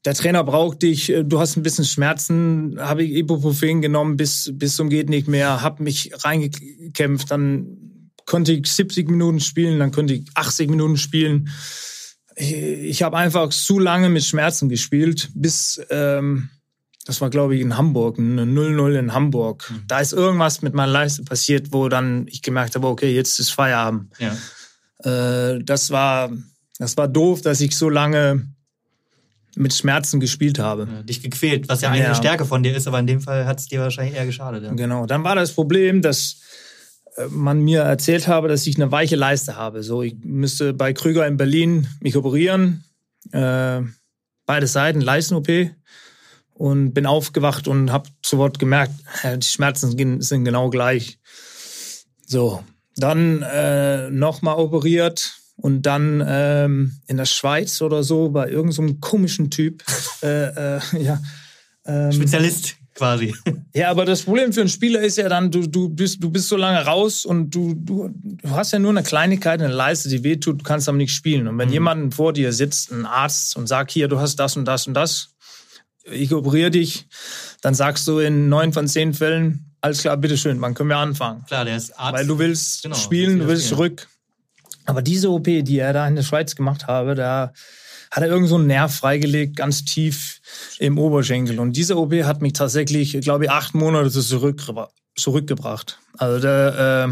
[0.06, 4.52] der Trainer braucht dich, äh, du hast ein bisschen Schmerzen, habe ich Ibuprofen genommen bis,
[4.54, 9.92] bis zum geht nicht mehr, habe mich reingekämpft, dann konnte ich 70 Minuten spielen, dann
[9.92, 11.50] konnte ich 80 Minuten spielen.
[12.36, 16.50] Ich, ich habe einfach zu lange mit Schmerzen gespielt, bis, ähm,
[17.06, 19.70] das war glaube ich in Hamburg, eine 0-0 in Hamburg.
[19.70, 19.84] Mhm.
[19.88, 23.52] Da ist irgendwas mit meiner Leiste passiert, wo dann ich gemerkt habe, okay, jetzt ist
[23.52, 24.12] Feierabend.
[24.20, 24.36] Ja.
[25.04, 26.32] Äh, das war,
[26.78, 28.55] das war doof, dass ich so lange
[29.56, 30.88] mit Schmerzen gespielt habe.
[30.92, 32.08] Ja, dich gequält, was ja eigentlich ja.
[32.08, 34.64] eine Stärke von dir ist, aber in dem Fall hat es dir wahrscheinlich eher geschadet.
[34.64, 34.74] Ja.
[34.74, 36.42] Genau, dann war das Problem, dass
[37.18, 39.84] äh, man mir erzählt habe, dass ich eine weiche Leiste habe.
[39.84, 42.84] So, ich müsste bei Krüger in Berlin mich operieren,
[43.32, 43.82] äh,
[44.46, 45.72] beide Seiten, Leisten-OP
[46.54, 51.20] und bin aufgewacht und habe sofort gemerkt, die Schmerzen sind genau gleich.
[52.26, 52.64] So,
[52.96, 58.96] dann äh, nochmal operiert, und dann ähm, in der Schweiz oder so bei irgendeinem so
[58.96, 59.84] komischen Typ.
[60.24, 61.22] Äh, äh, ja,
[61.86, 63.36] ähm, Spezialist quasi.
[63.74, 66.48] Ja, aber das Problem für einen Spieler ist ja dann, du, du, bist, du bist
[66.48, 70.24] so lange raus und du, du, du hast ja nur eine Kleinigkeit, eine Leiste, die
[70.24, 71.48] wehtut, du kannst aber nicht spielen.
[71.48, 71.74] Und wenn mhm.
[71.74, 74.94] jemand vor dir sitzt, ein Arzt, und sagt, hier, du hast das und das und
[74.94, 75.36] das,
[76.06, 77.08] ich operiere dich,
[77.62, 81.46] dann sagst du in neun von zehn Fällen, alles klar, bitteschön, wann können wir anfangen?
[81.46, 82.18] Klar, der ist Arzt.
[82.18, 84.08] Weil du willst genau, spielen, du willst zurück.
[84.86, 87.54] Aber diese OP, die er da in der Schweiz gemacht habe, da
[88.12, 90.40] hat er irgend so einen Nerv freigelegt, ganz tief
[90.80, 91.60] im Oberschenkel.
[91.60, 94.62] Und diese OP hat mich tatsächlich, glaube ich, acht Monate zurück,
[95.16, 96.00] zurückgebracht.
[96.18, 97.10] Also der,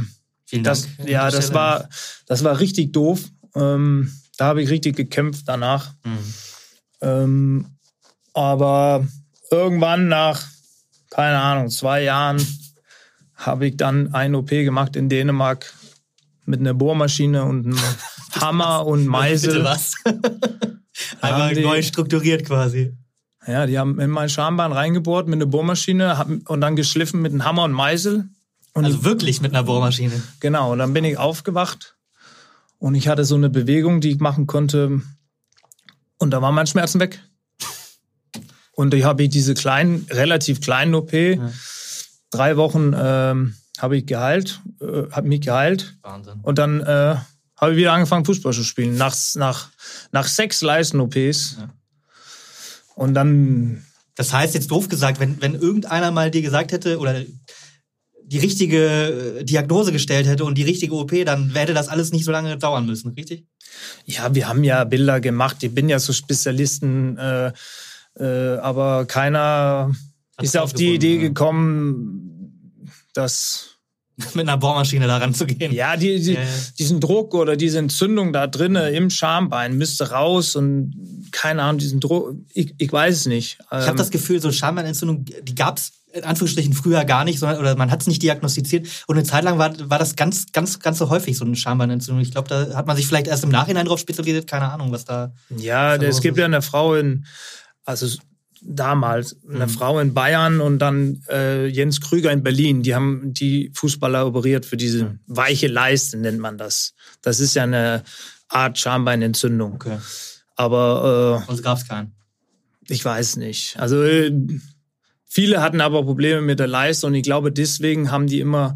[0.52, 1.90] äh, das, ja, das war,
[2.28, 3.22] das war richtig doof.
[3.56, 5.94] Ähm, da habe ich richtig gekämpft danach.
[6.04, 6.34] Mhm.
[7.02, 7.68] Ähm,
[8.34, 9.06] aber
[9.52, 10.44] irgendwann nach,
[11.10, 12.46] keine Ahnung, zwei Jahren
[13.36, 15.74] habe ich dann ein OP gemacht in Dänemark
[16.46, 17.80] mit einer Bohrmaschine und einem
[18.42, 19.54] Hammer und Meißel.
[19.54, 19.96] Bitte was?
[21.22, 22.94] Einmal neu strukturiert quasi.
[23.48, 27.44] Ja, die haben in mein Schambein reingebohrt mit einer Bohrmaschine und dann geschliffen mit einem
[27.44, 28.30] Hammer und Meißel.
[28.74, 30.24] Und also wirklich mit einer Bohrmaschine?
[30.40, 31.96] Genau, und dann bin ich aufgewacht
[32.80, 35.02] und ich hatte so eine Bewegung, die ich machen konnte
[36.18, 37.20] und da waren meine Schmerzen weg.
[38.72, 41.52] Und ich habe diese kleinen, relativ kleinen OP, ja.
[42.32, 45.98] drei Wochen ähm, habe ich geheilt, äh, habe mich geheilt.
[46.04, 46.40] Wahnsinn.
[46.42, 47.18] Und dann äh,
[47.58, 48.96] habe ich wieder angefangen, Fußball zu spielen.
[48.96, 49.72] Nach, nach,
[50.14, 51.58] nach sechs Leisten-OPs.
[51.60, 51.70] Ja.
[52.96, 53.84] Und dann.
[54.16, 57.24] Das heißt, jetzt doof gesagt, wenn, wenn irgendeiner mal dir gesagt hätte oder
[58.24, 62.24] die richtige äh, Diagnose gestellt hätte und die richtige OP, dann hätte das alles nicht
[62.24, 63.46] so lange dauern müssen, richtig?
[64.06, 65.62] Ja, wir haben ja Bilder gemacht.
[65.62, 67.52] Ich bin ja so Spezialisten, äh,
[68.18, 69.92] äh, aber keiner
[70.38, 73.73] Hat's ist auf die Idee gekommen, dass
[74.34, 75.72] mit einer Bohrmaschine da ranzugehen.
[75.72, 76.46] Ja, die, die, äh.
[76.78, 82.00] diesen Druck oder diese Entzündung da drinnen im Schambein müsste raus und keine Ahnung, diesen
[82.00, 83.58] Druck, ich, ich weiß es nicht.
[83.60, 87.40] Ich habe ähm, das Gefühl, so Schambeinentzündung, die gab es in Anführungsstrichen früher gar nicht,
[87.40, 90.52] sondern oder man hat es nicht diagnostiziert und eine Zeit lang war, war das ganz,
[90.52, 92.22] ganz, ganz so häufig so eine Schambeinentzündung.
[92.22, 95.06] Ich glaube, da hat man sich vielleicht erst im Nachhinein drauf spezialisiert, keine Ahnung, was
[95.06, 95.34] da.
[95.58, 97.26] Ja, es gibt ja eine Frau in,
[97.84, 98.08] also
[98.66, 99.70] damals, eine mhm.
[99.70, 102.84] Frau in Bayern und dann äh, Jens Krüger in Berlin.
[102.84, 105.20] Die haben die Fußballer operiert für diese mhm.
[105.28, 106.94] weiche Leiste, nennt man das.
[107.22, 108.04] Das ist ja eine
[108.48, 109.74] Art Schambeinentzündung.
[109.74, 109.98] Okay.
[110.56, 112.16] Aber äh, also gab es keinen.
[112.88, 113.78] Ich weiß nicht.
[113.80, 114.32] Also äh,
[115.26, 118.76] viele hatten aber Probleme mit der Leiste und ich glaube, deswegen haben die immer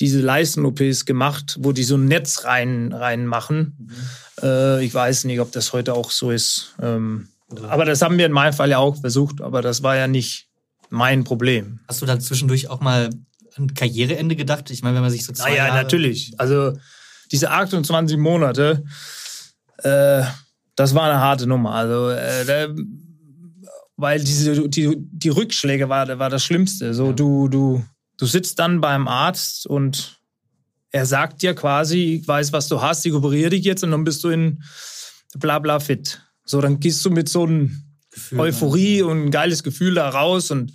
[0.00, 3.76] diese Leisten-OPs gemacht, wo die so ein Netz rein, reinmachen.
[3.78, 3.94] Mhm.
[4.42, 6.74] Äh, ich weiß nicht, ob das heute auch so ist.
[6.80, 7.28] Ähm,
[7.68, 10.48] aber das haben wir in meinem Fall ja auch versucht, aber das war ja nicht
[10.90, 11.80] mein Problem.
[11.88, 13.10] Hast du dann zwischendurch auch mal
[13.56, 14.70] ein Karriereende gedacht?
[14.70, 15.82] Ich meine, wenn man sich so zwei naja, Jahre...
[15.82, 16.34] natürlich.
[16.38, 16.74] Also
[17.30, 18.84] diese 28 Monate,
[19.78, 20.22] äh,
[20.76, 21.74] das war eine harte Nummer.
[21.74, 22.74] Also, äh, der,
[23.96, 26.94] weil diese, die, die Rückschläge war, war das Schlimmste.
[26.94, 27.12] So, ja.
[27.12, 27.84] du, du,
[28.18, 30.20] du sitzt dann beim Arzt und
[30.90, 34.04] er sagt dir quasi, ich weiß, was du hast, ich operiere dich jetzt und dann
[34.04, 34.62] bist du in
[35.34, 36.20] bla bla fit.
[36.44, 39.04] So, dann gehst du mit so einem Gefühl, Euphorie ja.
[39.06, 40.50] und ein geiles Gefühl da raus.
[40.50, 40.72] Und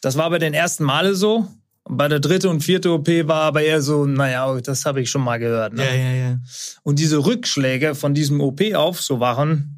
[0.00, 1.48] das war bei den ersten Male so.
[1.84, 5.10] Und bei der dritten und vierten OP war aber eher so, naja, das habe ich
[5.10, 5.72] schon mal gehört.
[5.72, 5.84] Ne?
[5.84, 6.38] Ja, ja, ja.
[6.82, 9.76] Und diese Rückschläge von diesem OP aufzuwachen,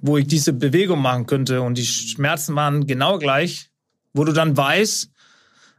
[0.00, 3.70] wo ich diese Bewegung machen könnte und die Schmerzen waren genau gleich,
[4.12, 5.10] wo du dann weißt,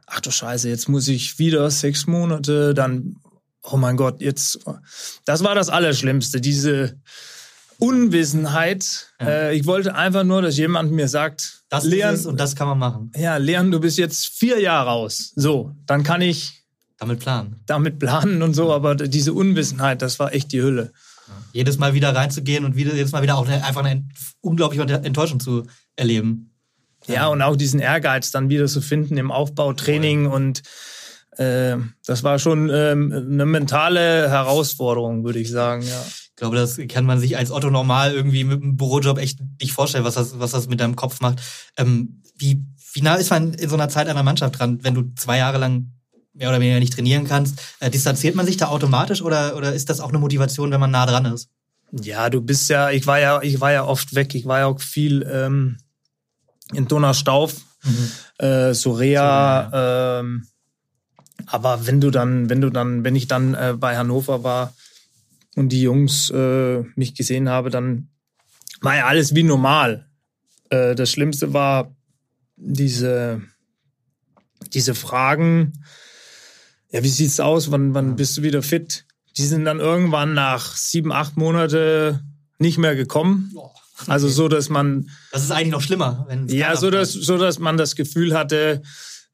[0.06, 3.16] ach du Scheiße, jetzt muss ich wieder sechs Monate, dann,
[3.62, 4.58] oh mein Gott, jetzt,
[5.24, 7.00] das war das Allerschlimmste, diese
[7.78, 9.12] Unwissenheit.
[9.20, 9.26] Ja.
[9.26, 12.56] Äh, ich wollte einfach nur, dass jemand mir sagt, das Leon, ist es und das
[12.56, 13.12] kann man machen.
[13.16, 15.32] Ja, Leon, du bist jetzt vier Jahre raus.
[15.36, 16.64] So, dann kann ich
[16.98, 17.60] damit planen.
[17.66, 20.92] Damit planen und so, aber diese Unwissenheit, das war echt die Hülle.
[21.28, 21.34] Ja.
[21.52, 24.08] Jedes Mal wieder reinzugehen und wieder, jedes Mal wieder auch eine, einfach eine
[24.40, 26.50] unglaubliche Enttäuschung zu erleben.
[27.06, 30.34] Ja, und auch diesen Ehrgeiz dann wieder zu finden im Aufbautraining Voll.
[30.34, 30.62] und
[31.38, 36.04] äh, das war schon ähm, eine mentale Herausforderung, würde ich sagen, ja.
[36.38, 39.72] Ich glaube, das kann man sich als Otto normal irgendwie mit einem Bürojob echt nicht
[39.72, 41.40] vorstellen, was das, was das mit deinem Kopf macht.
[41.76, 45.12] Ähm, wie, wie nah ist man in so einer Zeit einer Mannschaft dran, wenn du
[45.16, 45.90] zwei Jahre lang
[46.34, 47.60] mehr oder weniger nicht trainieren kannst?
[47.80, 50.92] Äh, distanziert man sich da automatisch oder, oder ist das auch eine Motivation, wenn man
[50.92, 51.48] nah dran ist?
[51.90, 54.66] Ja, du bist ja, ich war ja, ich war ja oft weg, ich war ja
[54.66, 55.78] auch viel ähm,
[56.72, 58.46] in Donaustauf, mhm.
[58.46, 60.20] äh, Sorea, so, ja.
[60.20, 60.46] ähm,
[61.46, 64.72] aber wenn du dann, wenn du dann, wenn ich dann äh, bei Hannover war
[65.58, 68.10] und die Jungs äh, mich gesehen habe, dann
[68.80, 70.08] war ja alles wie normal.
[70.70, 71.96] Äh, das Schlimmste war
[72.56, 73.42] diese,
[74.72, 75.72] diese Fragen,
[76.92, 77.72] ja, wie sieht's aus?
[77.72, 79.04] Wann, wann bist du wieder fit?
[79.36, 82.22] Die sind dann irgendwann nach sieben, acht Monate
[82.58, 83.52] nicht mehr gekommen.
[84.06, 85.10] Also so, dass man.
[85.32, 86.24] Das ist eigentlich noch schlimmer.
[86.28, 88.82] Wenn ja, so dass, so dass man das Gefühl hatte,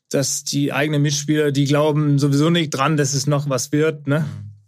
[0.08, 4.06] dass die eigenen Mitspieler, die glauben sowieso nicht dran, dass es noch was wird.
[4.06, 4.24] Ne?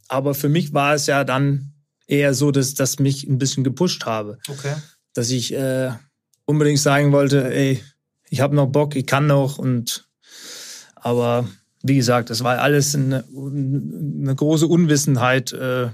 [0.08, 1.72] Aber für mich war es ja dann
[2.06, 4.38] eher so, dass das mich ein bisschen gepusht habe.
[4.48, 4.74] Okay.
[5.14, 5.90] Dass ich äh,
[6.44, 7.82] unbedingt sagen wollte, ey,
[8.28, 10.08] ich habe noch Bock, ich kann noch und
[10.94, 11.46] aber
[11.82, 15.88] wie gesagt, das war alles eine, eine große Unwissenheit äh,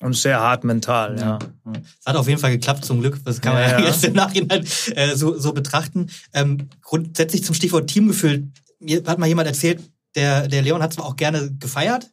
[0.00, 1.18] und sehr hart mental.
[1.18, 1.38] Ja.
[1.74, 3.18] Es hat auf jeden Fall geklappt, zum Glück.
[3.24, 6.10] Das kann man ja, ja jetzt im Nachhinein äh, so, so betrachten.
[6.34, 8.48] Ähm, grundsätzlich zum Stichwort Teamgefühl
[8.80, 9.80] mir hat mal jemand erzählt,
[10.14, 12.10] der, der Leon hat zwar auch gerne gefeiert,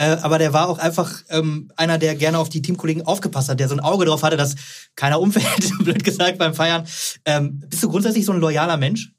[0.00, 3.60] äh, aber der war auch einfach ähm, einer, der gerne auf die Teamkollegen aufgepasst hat,
[3.60, 4.54] der so ein Auge drauf hatte, dass
[4.96, 5.44] keiner umfällt,
[5.84, 6.86] blöd gesagt, beim Feiern.
[7.26, 9.12] Ähm, bist du grundsätzlich so ein loyaler Mensch?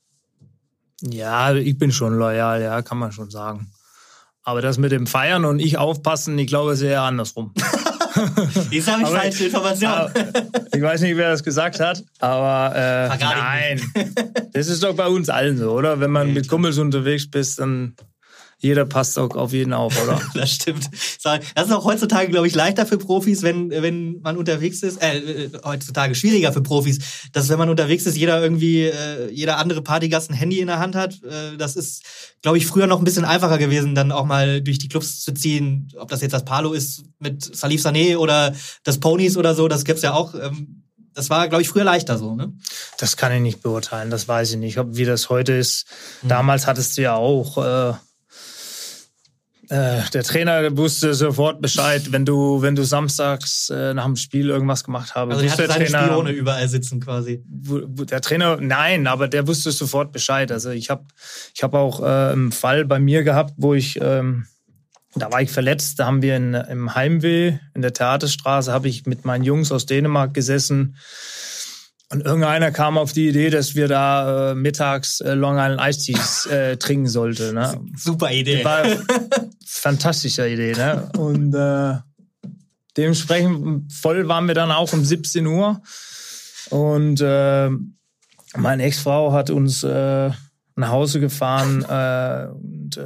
[1.04, 3.72] Ja, ich bin schon loyal, ja, kann man schon sagen.
[4.42, 7.54] Aber das mit dem Feiern und ich aufpassen, ich glaube, ist eher andersrum.
[8.72, 10.12] Jetzt habe ich aber, falsche Informationen.
[10.74, 13.82] ich weiß nicht, wer das gesagt hat, aber äh, nein.
[14.52, 16.00] Das ist doch bei uns allen so, oder?
[16.00, 17.96] Wenn man mit Kumpels unterwegs bist, dann
[18.62, 20.22] jeder passt auch auf jeden auf, oder?
[20.36, 20.90] das stimmt.
[21.24, 25.02] Das ist auch heutzutage, glaube ich, leichter für Profis, wenn, wenn man unterwegs ist.
[25.02, 27.00] Äh, äh, heutzutage schwieriger für Profis,
[27.34, 30.78] dass wenn man unterwegs ist, jeder irgendwie, äh, jeder andere Partygast ein Handy in der
[30.78, 31.16] Hand hat.
[31.24, 32.04] Äh, das ist,
[32.44, 35.34] glaube ich, früher noch ein bisschen einfacher gewesen, dann auch mal durch die Clubs zu
[35.34, 35.88] ziehen.
[35.98, 39.86] Ob das jetzt das Palo ist mit Salif Sané oder das Ponies oder so, das
[39.86, 40.36] gibt's ja auch.
[40.36, 42.54] Ähm, das war, glaube ich, früher leichter so, ne?
[42.98, 45.88] Das kann ich nicht beurteilen, das weiß ich nicht, wie das heute ist.
[46.22, 46.30] Mhm.
[46.30, 47.94] Damals hattest du ja auch äh,
[49.72, 54.50] äh, der Trainer wusste sofort Bescheid, wenn du, wenn du samstags äh, nach dem Spiel
[54.50, 55.30] irgendwas gemacht hast.
[55.30, 57.42] Also der hatte seine Trainer, Spione überall sitzen quasi.
[57.48, 60.52] Der Trainer, nein, aber der wusste sofort Bescheid.
[60.52, 61.06] Also ich habe
[61.56, 64.46] ich hab auch äh, einen Fall bei mir gehabt, wo ich, ähm,
[65.16, 69.06] da war ich verletzt, da haben wir in, im Heimweh in der Theaterstraße, habe ich
[69.06, 70.98] mit meinen Jungs aus Dänemark gesessen
[72.12, 76.00] und irgendeiner kam auf die Idee, dass wir da äh, mittags äh, Long Island Ice
[76.00, 77.56] Teas äh, trinken sollten.
[77.56, 77.80] Ne?
[77.96, 78.64] Super Idee.
[78.66, 78.86] War
[79.66, 80.74] fantastische Idee.
[80.74, 81.10] Ne?
[81.18, 81.96] Und äh,
[82.98, 85.82] dementsprechend voll waren wir dann auch um 17 Uhr.
[86.70, 87.70] Und äh,
[88.56, 90.32] meine Ex-Frau hat uns äh,
[90.76, 91.84] nach Hause gefahren.
[91.84, 93.00] Und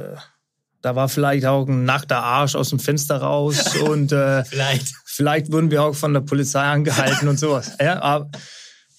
[0.86, 3.76] da war vielleicht auch ein nackter Arsch aus dem Fenster raus.
[3.88, 4.94] und äh, vielleicht.
[5.04, 7.72] vielleicht wurden wir auch von der Polizei angehalten und sowas.
[7.80, 8.30] Ja, aber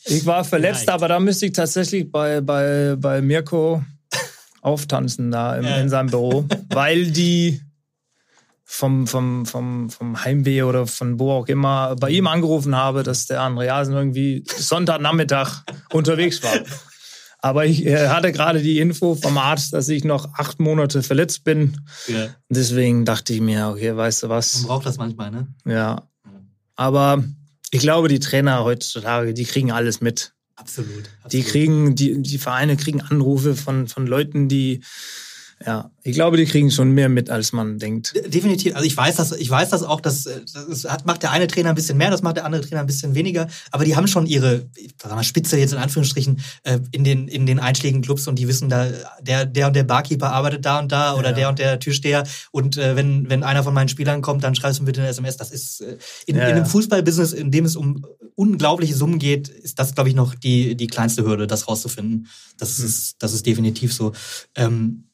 [0.08, 0.89] ich war verletzt, Vielleicht.
[0.89, 3.84] aber da müsste ich tatsächlich bei, bei, bei Mirko
[4.62, 5.78] auftanzen da im, ja.
[5.78, 7.62] in seinem Büro, weil die
[8.63, 13.26] vom, vom, vom, vom Heimweh oder von wo auch immer bei ihm angerufen habe, dass
[13.26, 16.52] der Andreasen irgendwie Sonntagnachmittag unterwegs war.
[17.39, 21.80] Aber ich hatte gerade die Info vom Arzt, dass ich noch acht Monate verletzt bin.
[22.08, 22.28] Ja.
[22.50, 24.60] Deswegen dachte ich mir, okay, weißt du was?
[24.60, 25.48] Man braucht das manchmal, ne?
[25.65, 26.08] Ja.
[26.76, 27.24] Aber
[27.71, 30.34] ich glaube, die Trainer heutzutage, die kriegen alles mit.
[30.56, 31.10] Absolut.
[31.23, 31.34] absolut.
[31.34, 34.82] Die kriegen, die, die Vereine kriegen Anrufe von, von Leuten, die
[35.65, 38.13] Ja, ich glaube, die kriegen schon mehr mit, als man denkt.
[38.28, 38.76] Definitiv.
[38.76, 41.70] Also ich weiß das, ich weiß das auch, dass das hat, macht der eine Trainer
[41.70, 43.48] ein bisschen mehr, das macht der andere Trainer ein bisschen weniger.
[43.72, 44.70] Aber die haben schon ihre
[45.02, 48.48] sag mal, Spitze jetzt in Anführungsstrichen äh, in den in den einschlägigen Clubs und die
[48.48, 48.88] wissen da,
[49.20, 51.36] der der und der Barkeeper arbeitet da und da oder ja.
[51.36, 54.80] der und der Türsteher und äh, wenn wenn einer von meinen Spielern kommt, dann schreibst
[54.80, 55.38] du mir bitte eine SMS.
[55.38, 59.50] Das ist äh, in, ja, in einem Fußballbusiness, in dem es um unglaubliche Summen geht,
[59.50, 62.28] ist das glaube ich noch die die kleinste Hürde, das rauszufinden.
[62.60, 62.86] Das mhm.
[62.86, 64.13] ist das ist definitiv so.
[64.56, 65.07] Ähm,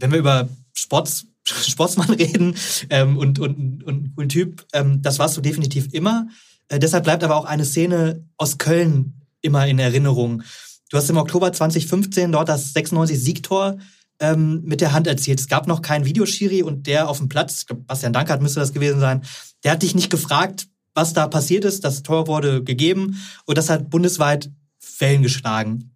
[0.00, 2.54] wenn wir über Sports, Sportsmann reden
[2.90, 6.28] ähm, und, und, und einen coolen Typ, ähm, das warst du definitiv immer.
[6.68, 10.42] Äh, deshalb bleibt aber auch eine Szene aus Köln immer in Erinnerung.
[10.90, 13.78] Du hast im Oktober 2015 dort das 96 Siegtor
[14.20, 15.40] ähm, mit der Hand erzielt.
[15.40, 19.00] Es gab noch keinen Videoschiri und der auf dem Platz, Bastian Dankert müsste das gewesen
[19.00, 19.22] sein,
[19.64, 21.84] der hat dich nicht gefragt, was da passiert ist.
[21.84, 24.50] Das Tor wurde gegeben und das hat bundesweit
[24.98, 25.89] Wellen geschlagen.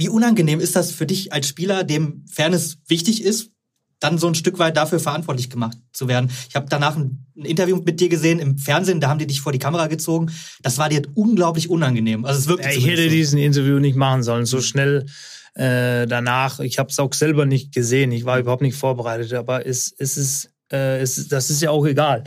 [0.00, 3.50] Wie unangenehm ist das für dich als Spieler, dem Fairness wichtig ist,
[3.98, 6.30] dann so ein Stück weit dafür verantwortlich gemacht zu werden.
[6.48, 9.52] Ich habe danach ein, Interview mit dir gesehen im Fernsehen, da haben die dich vor
[9.52, 10.30] die Kamera gezogen.
[10.62, 12.24] Das war dir unglaublich unangenehm.
[12.24, 13.08] Also es wirklich ja, ich hätte so.
[13.10, 14.46] diesen Interview nicht machen sollen.
[14.46, 15.04] So schnell
[15.52, 16.60] äh, danach.
[16.60, 18.10] Ich habe es auch selber nicht gesehen.
[18.10, 19.34] Ich war überhaupt nicht vorbereitet.
[19.34, 22.24] Aber es, es ist, äh, es, das ist ja auch egal.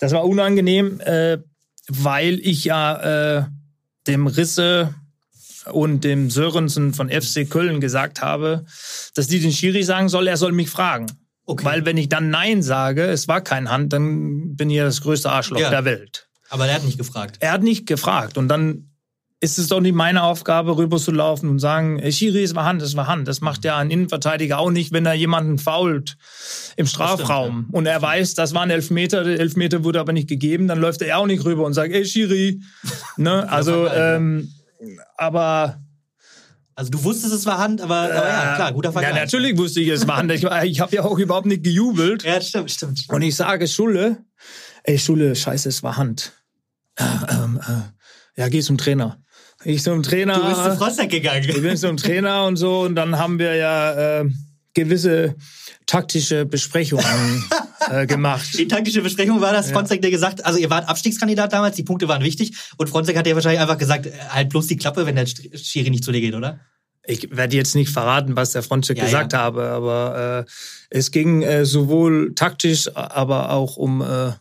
[0.00, 1.38] Das war unangenehm, äh,
[1.88, 3.44] weil ich ja äh,
[4.08, 4.94] dem Risse
[5.70, 8.64] und dem Sörensen von FC Köln gesagt habe,
[9.14, 11.06] dass die den Schiri sagen soll, er soll mich fragen.
[11.44, 11.64] Okay.
[11.64, 15.00] Weil wenn ich dann Nein sage, es war kein Hand, dann bin ich ja das
[15.00, 15.70] größte Arschloch ja.
[15.70, 16.28] der Welt.
[16.48, 17.38] Aber er hat nicht gefragt.
[17.40, 18.38] Er hat nicht gefragt.
[18.38, 18.92] Und dann
[19.42, 22.80] ist es doch nicht meine Aufgabe, rüber zu laufen und sagen, Schiri, es war Hand,
[22.80, 23.26] es war Hand.
[23.26, 26.16] Das macht ja ein Innenverteidiger auch nicht, wenn er jemanden fault
[26.76, 27.50] im Strafraum.
[27.50, 27.78] Stimmt, ja.
[27.78, 31.02] Und er weiß, das war ein Elfmeter, der Elfmeter wurde aber nicht gegeben, dann läuft
[31.02, 32.60] er auch nicht rüber und sagt, ey Schiri.
[33.16, 33.50] ne?
[33.50, 34.52] Also, ähm,
[35.16, 35.80] aber
[36.74, 39.14] also du wusstest, es war Hand, aber, aber ja, klar, guter Vergleich.
[39.14, 40.32] Ja, natürlich wusste ich, es war Hand.
[40.32, 42.22] Ich, ich habe ja auch überhaupt nicht gejubelt.
[42.24, 43.04] Ja, stimmt, stimmt.
[43.08, 44.24] Und ich sage, Schule,
[44.84, 46.32] ey, Schule, scheiße, es war Hand.
[46.96, 47.82] Äh, äh,
[48.36, 49.22] ja, geh zum Trainer.
[49.64, 50.34] Ich zum Trainer.
[50.34, 51.48] Du bist zu Frotzek gegangen.
[51.48, 52.80] Ich bin zum Trainer und so.
[52.80, 54.30] Und dann haben wir ja äh,
[54.74, 55.36] gewisse
[55.86, 57.44] taktische Besprechungen
[57.90, 58.58] äh, gemacht.
[58.58, 59.74] Die taktische Besprechung war das, ja.
[59.74, 63.26] Fronzek, der gesagt, also ihr wart Abstiegskandidat damals, die Punkte waren wichtig und Fronzek hat
[63.26, 66.20] ja wahrscheinlich einfach gesagt, äh, halt bloß die Klappe, wenn der Schiri nicht zu dir
[66.20, 66.60] geht, oder?
[67.04, 69.40] Ich werde jetzt nicht verraten, was der Fronzek ja, gesagt ja.
[69.40, 70.50] habe, aber äh,
[70.90, 74.32] es ging äh, sowohl taktisch, aber auch um äh,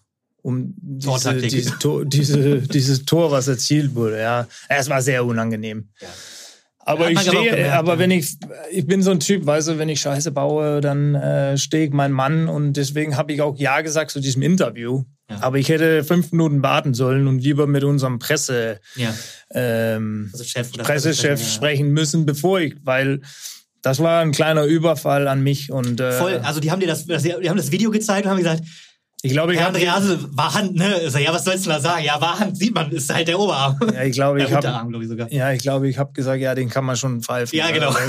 [0.44, 4.20] um diese, diese, Tor, diese, dieses Tor, was erzielt wurde.
[4.20, 5.90] Ja, es war sehr unangenehm.
[6.02, 6.08] Ja.
[6.84, 8.38] Aber ich stehe, aber wenn ich,
[8.72, 11.94] ich bin so ein Typ, weißt du, wenn ich Scheiße baue, dann äh, stehe ich
[11.94, 15.04] mein Mann und deswegen habe ich auch Ja gesagt zu diesem Interview.
[15.30, 15.38] Ja.
[15.42, 19.14] Aber ich hätte fünf Minuten warten sollen und lieber mit unserem Presse, ja.
[19.54, 23.22] ähm, also Chef Pressechef sprechen müssen, bevor ich, weil
[23.82, 26.40] das war ein kleiner Überfall an mich und äh, voll.
[26.44, 28.64] Also die haben dir das, die haben das Video gezeigt und haben gesagt,
[29.24, 31.08] ich glaube, ich Herr Andrease, war Hand, ne?
[31.20, 32.04] Ja, was sollst du da sagen?
[32.04, 33.78] Ja, war Hand, sieht man, ist halt der Oberarm.
[33.94, 36.96] Ja, ich glaube, ich habe Ja, ich glaube, ich habe gesagt, ja, den kann man
[36.96, 37.58] schon pfeifen.
[37.58, 37.94] Ja, genau.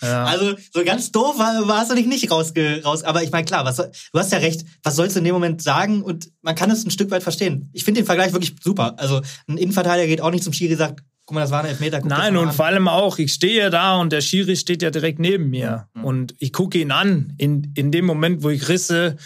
[0.00, 0.24] Ja.
[0.24, 3.02] Also, so ganz doof war, warst du nicht, nicht rausge, raus.
[3.02, 4.64] Aber ich meine, klar, was, du hast ja recht.
[4.82, 6.02] Was sollst du in dem Moment sagen?
[6.02, 7.70] Und man kann es ein Stück weit verstehen.
[7.72, 8.94] Ich finde den Vergleich wirklich super.
[8.98, 12.00] Also, ein Innenverteidiger geht auch nicht zum Schiri, sagt, guck mal, das war ein Elfmeter.
[12.04, 12.54] Nein, und an.
[12.54, 15.88] vor allem auch, ich stehe da und der Schiri steht ja direkt neben mir.
[15.94, 16.04] Mhm.
[16.04, 17.34] Und ich gucke ihn an.
[17.36, 19.16] In, in dem Moment, wo ich risse,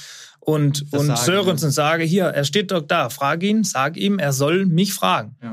[0.44, 1.72] und, und Sörensen ja.
[1.72, 5.36] sage, hier, er steht doch da, frag ihn, sag ihm, er soll mich fragen.
[5.40, 5.52] Ja.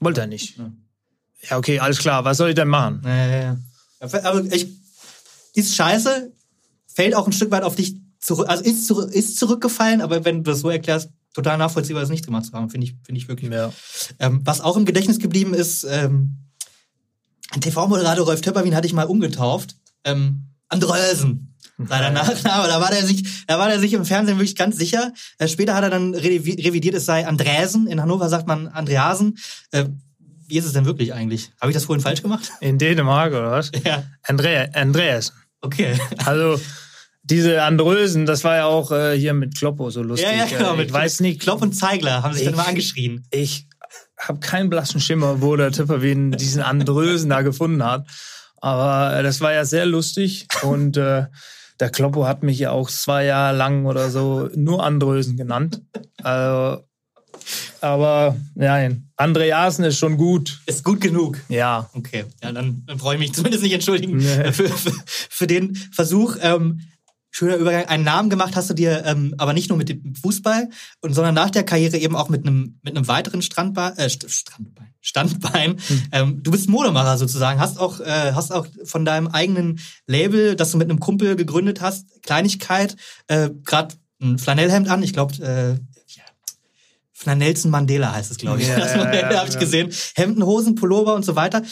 [0.00, 0.58] Wollte er nicht.
[0.58, 0.72] Ja.
[1.48, 1.58] ja.
[1.58, 3.02] okay, alles klar, was soll ich denn machen?
[3.04, 3.56] Ja, ja, ja.
[4.00, 4.68] Aber ich,
[5.54, 6.32] ist scheiße,
[6.88, 10.50] fällt auch ein Stück weit auf dich zurück, also ist, ist zurückgefallen, aber wenn du
[10.50, 13.52] das so erklärst, total nachvollziehbar, das nicht gemacht zu haben, finde ich, finde ich wirklich.
[14.18, 16.36] Ähm, was auch im Gedächtnis geblieben ist, ähm,
[17.52, 21.53] ein TV-Moderator Rolf Töpperwien hatte ich mal umgetauft, ähm, Andrösen.
[21.76, 22.68] Leider Nachname.
[22.68, 25.12] Da war der sich, da war der sich im Fernsehen wirklich ganz sicher.
[25.38, 27.86] Äh, später hat er dann revidiert, es sei Andräsen.
[27.86, 29.36] In Hannover sagt man Andreasen.
[29.72, 29.86] Äh,
[30.46, 31.50] wie ist es denn wirklich eigentlich?
[31.60, 32.52] Habe ich das vorhin falsch gemacht?
[32.60, 33.72] In Dänemark oder was?
[33.84, 34.04] Ja.
[34.26, 35.34] André, Andreasen.
[35.60, 35.98] Okay.
[36.24, 36.60] Also
[37.22, 40.28] diese Andrösen, das war ja auch äh, hier mit Kloppo so lustig.
[40.28, 40.76] Ja, ja, genau.
[40.76, 41.40] Mit ich weiß nicht.
[41.40, 43.26] Klopp und Zeigler haben sich ich, dann mal angeschrien.
[43.30, 43.66] Ich
[44.18, 48.06] habe keinen blassen Schimmer, wo der Tipper wie diesen Andrösen da gefunden hat.
[48.58, 51.24] Aber äh, das war ja sehr lustig und äh,
[51.80, 55.82] der Kloppo hat mich ja auch zwei Jahre lang oder so nur Andrösen genannt.
[56.22, 56.82] Also,
[57.82, 60.62] aber nein, Andreasen ist schon gut.
[60.64, 61.38] Ist gut genug.
[61.50, 61.90] Ja.
[61.92, 64.52] Okay, ja, dann, dann brauche ich mich zumindest nicht entschuldigen nee.
[64.52, 66.36] für, für, für, den Versuch.
[66.40, 66.80] Ähm,
[67.30, 67.84] schöner Übergang.
[67.84, 70.70] Einen Namen gemacht hast du dir, ähm, aber nicht nur mit dem Fußball,
[71.02, 74.88] und, sondern nach der Karriere eben auch mit einem mit einem weiteren Strandball, äh, Strandball,
[75.04, 75.76] Standbein.
[75.86, 76.02] Hm.
[76.12, 80.72] Ähm, du bist Modemacher sozusagen, hast auch, äh, hast auch von deinem eigenen Label, das
[80.72, 82.96] du mit einem Kumpel gegründet hast, Kleinigkeit,
[83.26, 85.02] äh, gerade ein Flanellhemd an.
[85.02, 85.78] Ich glaube, äh,
[87.12, 88.68] Flanelson Mandela heißt es, glaube ich.
[88.68, 89.92] Ja, das ja, ja, habe ich gesehen.
[90.14, 91.62] Hemden, Hosen, Pullover und so weiter,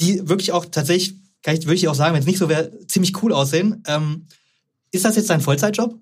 [0.00, 2.70] die wirklich auch tatsächlich, kann ich, würde ich auch sagen, wenn es nicht so wäre,
[2.86, 3.82] ziemlich cool aussehen.
[3.86, 4.26] Ähm,
[4.90, 5.98] ist das jetzt dein Vollzeitjob?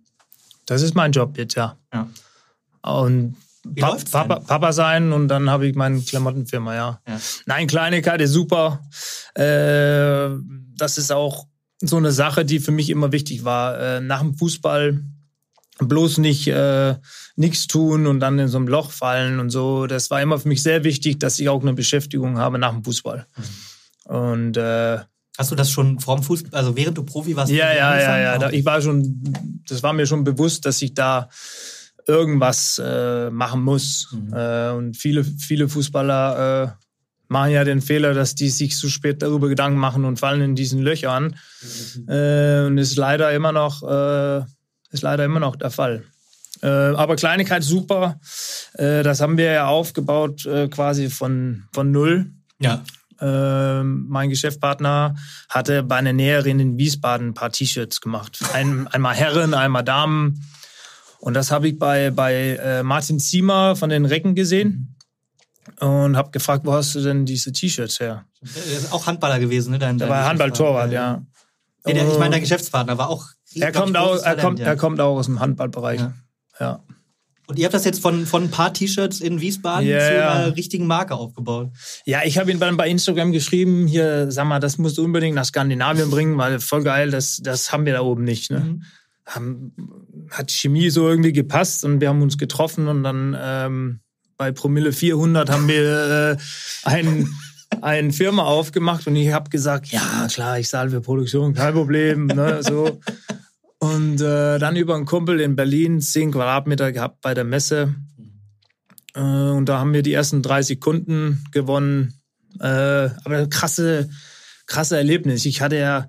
[0.66, 1.78] Das ist mein Job jetzt, ja.
[1.92, 2.08] ja.
[2.82, 7.00] Und Wie pa Papa, Papa, sein und dann habe ich meine Klamottenfirma, ja.
[7.06, 7.20] ja.
[7.46, 8.82] Nein, Kleinigkeit ist super.
[9.34, 10.30] Äh,
[10.76, 11.46] das ist auch
[11.80, 13.78] so eine Sache, die für mich immer wichtig war.
[13.78, 15.02] Äh, nach dem Fußball
[15.78, 16.94] bloß nicht äh,
[17.36, 19.86] nichts tun und dann in so ein Loch fallen und so.
[19.86, 22.84] Das war immer für mich sehr wichtig, dass ich auch eine Beschäftigung habe nach dem
[22.84, 23.26] Fußball.
[23.36, 24.14] Mhm.
[24.14, 24.98] Und äh,
[25.38, 27.50] Hast du das schon vorm Fußball, also während du Profi warst?
[27.50, 28.50] Ja, ja, ja, ja.
[28.50, 29.22] Ich war schon,
[29.66, 31.30] das war mir schon bewusst, dass ich da
[32.06, 34.08] irgendwas äh, machen muss.
[34.12, 34.32] Mhm.
[34.32, 36.84] Äh, und viele, viele Fußballer äh,
[37.28, 40.54] machen ja den Fehler, dass die sich zu spät darüber Gedanken machen und fallen in
[40.54, 41.36] diesen Löchern.
[41.96, 42.08] Mhm.
[42.08, 44.40] Äh, und ist leider immer noch, äh,
[44.90, 46.04] ist leider immer noch der Fall.
[46.62, 48.20] Äh, aber Kleinigkeit super.
[48.74, 52.30] Das haben wir ja aufgebaut quasi von, von null.
[52.60, 52.84] Ja.
[53.20, 55.14] Äh, mein Geschäftspartner
[55.48, 58.38] hatte bei einer Näherin in Wiesbaden ein paar T-Shirts gemacht.
[58.54, 60.42] Ein, einmal Herren, einmal Damen.
[61.20, 64.96] Und das habe ich bei, bei äh, Martin Ziemer von den Recken gesehen
[65.78, 68.24] und habe gefragt, wo hast du denn diese T-Shirts her?
[68.42, 69.78] Er ist auch Handballer gewesen, ne?
[69.78, 71.22] Dein, der war Handballtorwart, ja.
[71.86, 71.92] ja.
[71.92, 73.26] ich meine, dein Geschäftspartner war auch.
[73.54, 74.66] Er kommt, auch, er, kommt, ja.
[74.66, 76.00] er kommt auch aus dem Handballbereich.
[76.00, 76.14] Ja.
[76.58, 76.80] ja.
[77.46, 80.00] Und ihr habt das jetzt von, von ein paar T-Shirts in Wiesbaden yeah.
[80.00, 81.70] zu einer richtigen Marke aufgebaut.
[82.06, 85.34] Ja, ich habe ihn dann bei Instagram geschrieben, hier, sag mal, das musst du unbedingt
[85.34, 88.52] nach Skandinavien bringen, weil voll geil, das, das haben wir da oben nicht.
[88.52, 88.60] Ne?
[88.60, 88.82] Mhm.
[89.30, 89.72] Haben,
[90.30, 94.00] hat Chemie so irgendwie gepasst und wir haben uns getroffen und dann ähm,
[94.36, 96.36] bei Promille 400 haben wir äh,
[96.84, 97.32] einen
[97.82, 102.26] eine Firma aufgemacht und ich habe gesagt, ja klar, ich zahle für Produktion, kein Problem.
[102.26, 103.00] Ne, so.
[103.78, 107.94] Und äh, dann über einen Kumpel in Berlin 10 Quadratmeter gehabt bei der Messe.
[109.14, 112.20] Äh, und da haben wir die ersten drei Sekunden gewonnen.
[112.60, 114.10] Äh, aber krasse,
[114.66, 115.46] krasse Erlebnis.
[115.46, 116.08] Ich hatte ja,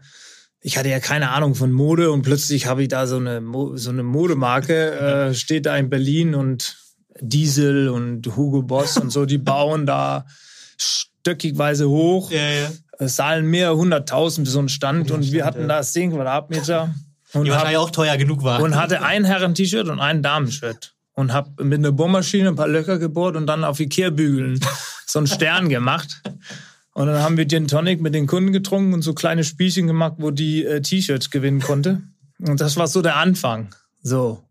[0.61, 3.41] ich hatte ja keine Ahnung von Mode und plötzlich habe ich da so eine,
[3.75, 4.91] so eine Modemarke,
[5.29, 6.77] äh, steht da in Berlin und
[7.19, 10.25] Diesel und Hugo Boss und so, die bauen da
[10.77, 12.31] stöckigweise hoch.
[12.31, 12.71] Ja, ja.
[12.99, 16.93] Es zahlen mehr hunderttausend für so einen Stand und wir hatten da 10 Quadratmeter.
[17.33, 18.61] Und die wahrscheinlich auch teuer genug war.
[18.61, 20.93] Und hatte ein Herren-T-Shirt und ein Damen-Shirt.
[21.13, 24.59] Und habe mit einer Bohrmaschine ein paar Löcher gebohrt und dann auf Ikea-Bügeln
[25.05, 26.21] so einen Stern gemacht.
[27.01, 30.13] Und dann haben wir Gin Tonic mit den Kunden getrunken und so kleine Spielchen gemacht,
[30.17, 32.03] wo die äh, T-Shirts gewinnen konnte.
[32.37, 33.73] Und das war so der Anfang.
[34.03, 34.43] So.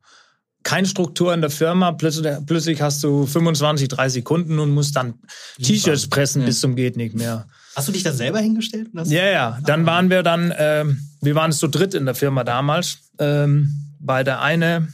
[0.65, 5.15] Keine Struktur in der Firma, plötzlich, plötzlich hast du 25, 30 Kunden und musst dann
[5.63, 6.47] T-Shirts pressen ja.
[6.47, 7.47] bis zum geht nicht mehr.
[7.77, 8.89] Hast du dich da selber hingestellt?
[9.05, 9.59] Ja, ja.
[9.65, 12.99] Dann waren wir dann, ähm, wir waren zu dritt in der Firma damals.
[13.21, 14.89] Ähm, bei der eine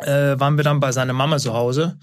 [0.00, 1.98] äh, waren wir dann bei seiner Mama zu Hause.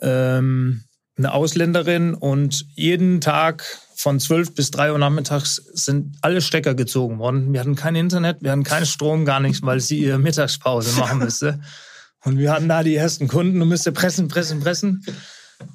[0.00, 0.84] Ähm,
[1.16, 7.18] eine Ausländerin und jeden Tag von 12 bis 3 Uhr nachmittags sind alle Stecker gezogen
[7.18, 7.52] worden.
[7.52, 11.18] Wir hatten kein Internet, wir hatten keinen Strom, gar nichts, weil sie ihre Mittagspause machen
[11.24, 11.60] müsste.
[12.24, 15.04] Und wir hatten da die ersten Kunden und müsste pressen, pressen, pressen.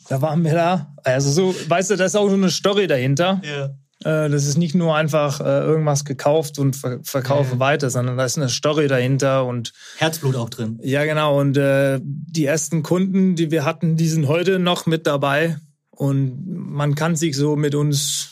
[0.10, 0.94] Da waren wir da.
[1.04, 3.42] Also so, weißt du, da ist auch so eine Story dahinter.
[3.44, 3.70] Ja.
[4.04, 8.38] Äh, das ist nicht nur einfach äh, irgendwas gekauft und verkaufe weiter, sondern da ist
[8.38, 10.80] eine Story dahinter und Herzblut auch drin.
[10.84, 11.40] Ja, genau.
[11.40, 15.58] Und äh, die ersten Kunden, die wir hatten, die sind heute noch mit dabei
[15.92, 18.32] und man kann sich so mit uns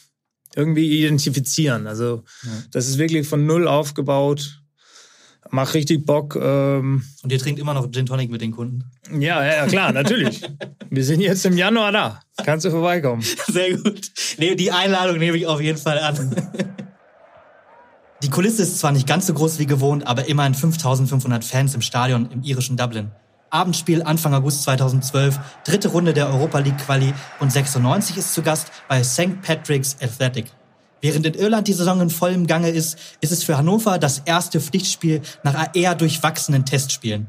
[0.55, 1.87] irgendwie identifizieren.
[1.87, 2.51] Also ja.
[2.71, 4.62] das ist wirklich von null aufgebaut
[5.53, 6.35] macht richtig Bock.
[6.35, 8.83] Ähm Und ihr trinkt immer noch Gin Tonic mit den Kunden?
[9.17, 10.41] Ja, ja, klar, natürlich.
[10.89, 12.19] Wir sind jetzt im Januar da.
[12.43, 13.23] Kannst du vorbeikommen.
[13.47, 14.11] Sehr gut.
[14.37, 16.35] Nee, die Einladung nehme ich auf jeden Fall an.
[18.23, 21.81] Die Kulisse ist zwar nicht ganz so groß wie gewohnt, aber immerhin 5500 Fans im
[21.81, 23.11] Stadion im irischen Dublin.
[23.49, 28.71] Abendspiel Anfang August 2012, dritte Runde der Europa League Quali und 96 ist zu Gast
[28.87, 29.41] bei St.
[29.43, 30.45] Patrick's Athletic.
[31.03, 34.61] Während in Irland die Saison in vollem Gange ist, ist es für Hannover das erste
[34.61, 37.27] Pflichtspiel nach eher durchwachsenen Testspielen.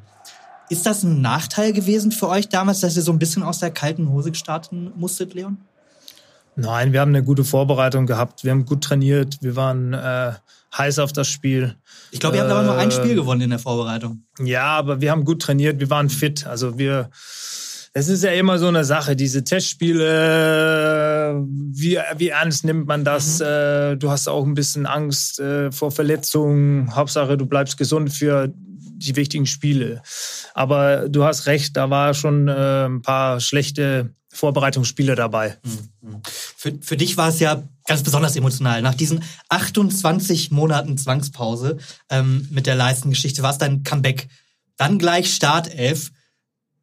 [0.71, 3.73] Ist das ein Nachteil gewesen für euch damals, dass ihr so ein bisschen aus der
[3.73, 5.59] kalten Hose starten musstet, Leon?
[6.55, 8.45] Nein, wir haben eine gute Vorbereitung gehabt.
[8.45, 9.39] Wir haben gut trainiert.
[9.41, 10.35] Wir waren äh,
[10.79, 11.75] heiß auf das Spiel.
[12.13, 14.23] Ich glaube, ihr habt äh, aber nur ein Spiel gewonnen in der Vorbereitung.
[14.39, 15.81] Ja, aber wir haben gut trainiert.
[15.81, 16.47] Wir waren fit.
[16.47, 17.11] Also wir
[17.97, 23.39] es ist ja immer so eine Sache, diese Testspiele, wie, wie ernst nimmt man das?
[23.39, 23.47] Mhm.
[23.47, 26.93] Äh, du hast auch ein bisschen Angst äh, vor Verletzungen.
[26.95, 30.03] Hauptsache, du bleibst gesund für die wichtigen Spiele.
[30.55, 35.57] Aber du hast recht, da war schon äh, ein paar schlechte Vorbereitungsspiele dabei.
[35.63, 36.21] Mhm.
[36.57, 38.83] Für, für dich war es ja ganz besonders emotional.
[38.83, 41.79] Nach diesen 28 Monaten Zwangspause
[42.11, 44.27] ähm, mit der Leistengeschichte war es dein Comeback.
[44.77, 46.11] Dann gleich Startelf.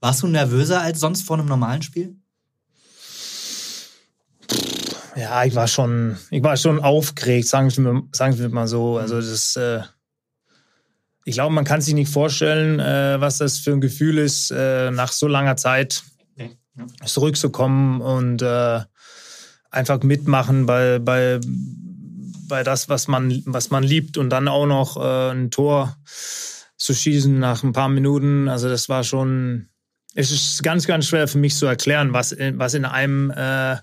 [0.01, 2.15] Warst du nervöser als sonst vor einem normalen Spiel?
[5.15, 8.97] Ja, ich war schon, ich war schon aufgeregt, sagen wir, sagen wir mal so.
[8.97, 9.81] Also das, äh,
[11.25, 14.89] ich glaube, man kann sich nicht vorstellen, äh, was das für ein Gefühl ist, äh,
[14.89, 16.03] nach so langer Zeit
[17.05, 18.79] zurückzukommen und äh,
[19.69, 21.39] einfach mitmachen bei, bei,
[22.47, 25.97] bei das, was man, was man liebt und dann auch noch äh, ein Tor
[26.77, 28.47] zu schießen nach ein paar Minuten.
[28.47, 29.69] Also das war schon,
[30.13, 33.77] es ist ganz, ganz schwer für mich zu erklären, was, was in einem äh,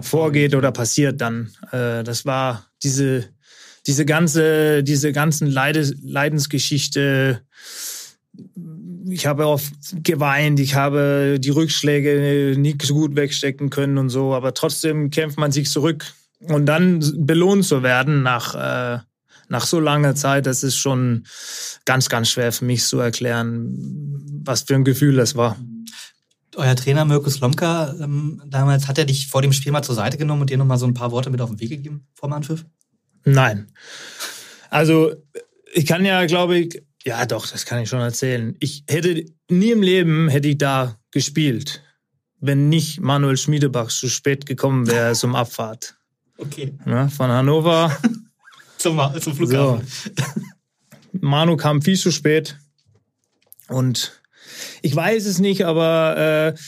[0.00, 1.50] vorgeht oder passiert dann.
[1.72, 3.28] Äh, das war diese,
[3.86, 7.42] diese ganze, diese ganzen Leides, Leidensgeschichte.
[9.10, 9.72] Ich habe oft
[10.04, 15.38] geweint, ich habe die Rückschläge nicht so gut wegstecken können und so, aber trotzdem kämpft
[15.38, 16.12] man sich zurück.
[16.40, 19.00] Und dann belohnt zu werden nach, äh,
[19.48, 21.24] nach so langer Zeit, das ist schon
[21.84, 23.74] ganz, ganz schwer für mich zu erklären,
[24.44, 25.56] was für ein Gefühl das war
[26.58, 30.18] euer Trainer Mirko Slomka ähm, damals, hat er dich vor dem Spiel mal zur Seite
[30.18, 32.34] genommen und dir nochmal so ein paar Worte mit auf den Weg gegeben vor dem
[32.34, 32.66] Anpfiff?
[33.24, 33.70] Nein.
[34.70, 35.12] Also,
[35.72, 38.56] ich kann ja, glaube ich, ja doch, das kann ich schon erzählen.
[38.60, 41.82] Ich hätte nie im Leben hätte ich da gespielt,
[42.40, 45.94] wenn nicht Manuel Schmiedebach zu spät gekommen wäre zum Abfahrt.
[46.40, 46.72] Okay.
[46.86, 47.90] Ja, von Hannover
[48.78, 49.86] zum, zum Flughafen.
[49.86, 50.12] So.
[51.12, 52.58] Manu kam viel zu spät
[53.68, 54.22] und
[54.82, 56.58] ich weiß es nicht, aber äh,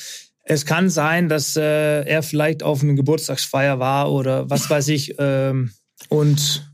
[0.45, 5.15] es kann sein, dass äh, er vielleicht auf einer Geburtstagsfeier war oder was weiß ich.
[5.19, 5.73] Ähm,
[6.09, 6.71] und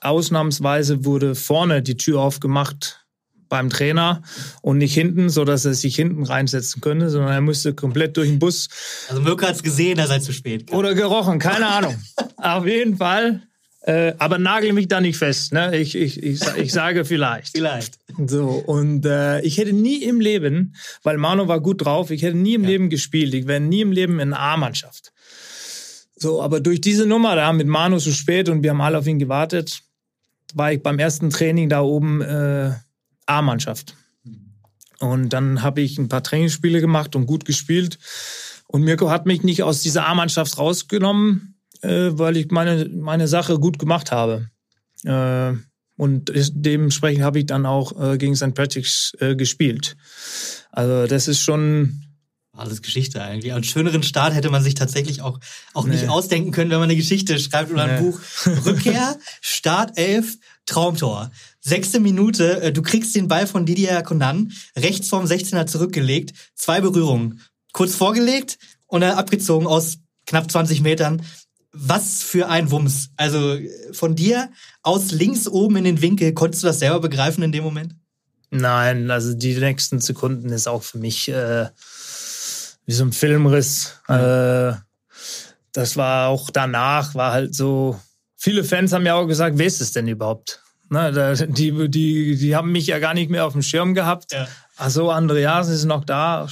[0.00, 3.06] ausnahmsweise wurde vorne die Tür aufgemacht
[3.48, 4.22] beim Trainer
[4.62, 8.28] und nicht hinten, so dass er sich hinten reinsetzen könnte, sondern er musste komplett durch
[8.28, 8.68] den Bus.
[9.08, 10.68] Also Mirko hat es gesehen, er sei zu spät.
[10.68, 10.78] Kam.
[10.78, 11.94] Oder gerochen, keine Ahnung.
[12.36, 13.42] Auf jeden Fall
[13.82, 15.52] äh, aber nagel mich da nicht fest.
[15.52, 15.76] Ne?
[15.76, 17.56] Ich, ich, ich, ich sage vielleicht.
[17.56, 17.98] vielleicht.
[18.26, 22.36] So, und äh, ich hätte nie im Leben, weil Manu war gut drauf, ich hätte
[22.36, 22.70] nie im ja.
[22.70, 23.34] Leben gespielt.
[23.34, 25.12] Ich wäre nie im Leben in A-Mannschaft.
[26.14, 29.06] So, aber durch diese Nummer da mit Manu zu spät und wir haben alle auf
[29.08, 29.82] ihn gewartet,
[30.54, 32.70] war ich beim ersten Training da oben äh,
[33.26, 33.96] A-Mannschaft.
[35.00, 37.98] Und dann habe ich ein paar Trainingsspiele gemacht und gut gespielt.
[38.68, 41.51] Und Mirko hat mich nicht aus dieser A-Mannschaft rausgenommen,
[41.82, 44.48] äh, weil ich meine, meine Sache gut gemacht habe.
[45.04, 45.52] Äh,
[45.96, 48.54] und dementsprechend habe ich dann auch äh, gegen St.
[48.54, 49.96] Patrick's äh, gespielt.
[50.70, 52.02] Also das ist schon
[52.54, 53.52] alles Geschichte eigentlich.
[53.52, 55.38] Einen schöneren Start hätte man sich tatsächlich auch,
[55.72, 55.94] auch nee.
[55.94, 58.10] nicht ausdenken können, wenn man eine Geschichte schreibt oder ein nee.
[58.10, 58.20] Buch.
[58.66, 61.30] Rückkehr, Start 11, Traumtor.
[61.60, 66.80] Sechste Minute, äh, du kriegst den Ball von Didier Conan, rechts vorm 16er zurückgelegt, zwei
[66.80, 67.40] Berührungen.
[67.72, 71.22] Kurz vorgelegt und dann abgezogen aus knapp 20 Metern
[71.72, 73.10] was für ein Wumms.
[73.16, 73.58] Also
[73.92, 74.50] von dir
[74.82, 77.94] aus links oben in den Winkel, konntest du das selber begreifen in dem Moment?
[78.50, 81.68] Nein, also die nächsten Sekunden ist auch für mich äh,
[82.84, 83.94] wie so ein Filmriss.
[84.08, 84.14] Mhm.
[84.14, 84.74] Äh,
[85.72, 87.98] das war auch danach, war halt so.
[88.36, 90.60] Viele Fans haben ja auch gesagt, wer ist es denn überhaupt?
[90.90, 94.32] Ne, die, die, die haben mich ja gar nicht mehr auf dem Schirm gehabt.
[94.32, 94.46] Ja.
[94.76, 96.46] Ach so, Andreas ist noch da.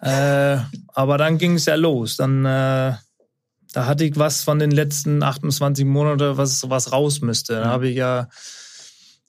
[0.00, 0.56] Äh,
[0.88, 2.16] aber dann ging es ja los.
[2.16, 2.94] Dann äh,
[3.74, 7.54] da hatte ich was von den letzten 28 Monaten, was, was raus müsste.
[7.54, 7.70] Da mhm.
[7.70, 8.28] habe ich ja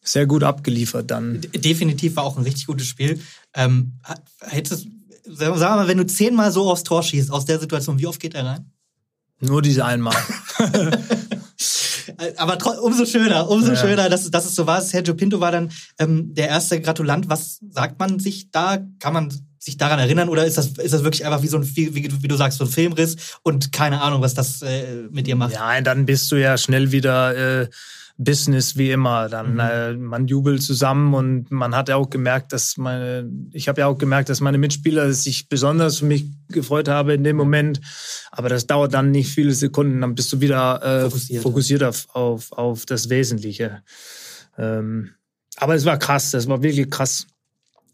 [0.04, 1.42] sehr gut abgeliefert dann.
[1.42, 3.20] Definitiv war auch ein richtig gutes Spiel.
[3.56, 4.00] Ähm,
[4.42, 4.88] hättest,
[5.26, 8.36] sag mal, wenn du zehnmal so aufs Tor schießt aus der Situation, wie oft geht
[8.36, 8.72] er rein?
[9.40, 10.16] Nur diese einmal.
[12.38, 13.76] Aber umso schöner, umso ja.
[13.76, 14.82] schöner, dass, dass es so war.
[14.82, 17.30] Sergio Pinto war dann ähm, der erste Gratulant.
[17.30, 18.78] Was sagt man sich da?
[19.00, 19.34] Kann man
[19.66, 22.28] sich daran erinnern oder ist das, ist das wirklich einfach wie so ein, wie, wie
[22.28, 25.54] du sagst, so ein Filmriss und keine Ahnung, was das äh, mit dir macht?
[25.54, 27.68] Ja, dann bist du ja schnell wieder äh,
[28.18, 29.28] Business wie immer.
[29.28, 29.60] Dann mhm.
[29.60, 33.88] äh, man jubelt zusammen und man hat ja auch gemerkt, dass meine, ich habe ja
[33.88, 37.82] auch gemerkt, dass meine Mitspieler sich besonders für mich gefreut haben in dem Moment.
[38.32, 42.08] Aber das dauert dann nicht viele Sekunden, dann bist du wieder äh, fokussiert, fokussiert auf,
[42.14, 43.82] auf, auf das Wesentliche.
[44.60, 45.10] Ähm,
[45.58, 47.26] aber es war krass, das war wirklich krass.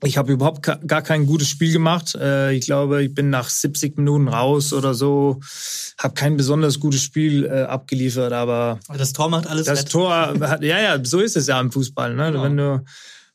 [0.03, 2.15] Ich habe überhaupt gar kein gutes Spiel gemacht.
[2.15, 5.39] Äh, ich glaube, ich bin nach 70 Minuten raus oder so.
[5.97, 9.67] Habe kein besonders gutes Spiel äh, abgeliefert, aber das Tor macht alles.
[9.67, 9.91] Das wett.
[9.91, 12.15] Tor, hat, ja, ja, so ist es ja im Fußball.
[12.15, 12.31] Ne?
[12.31, 12.43] Genau.
[12.43, 12.83] Wenn du,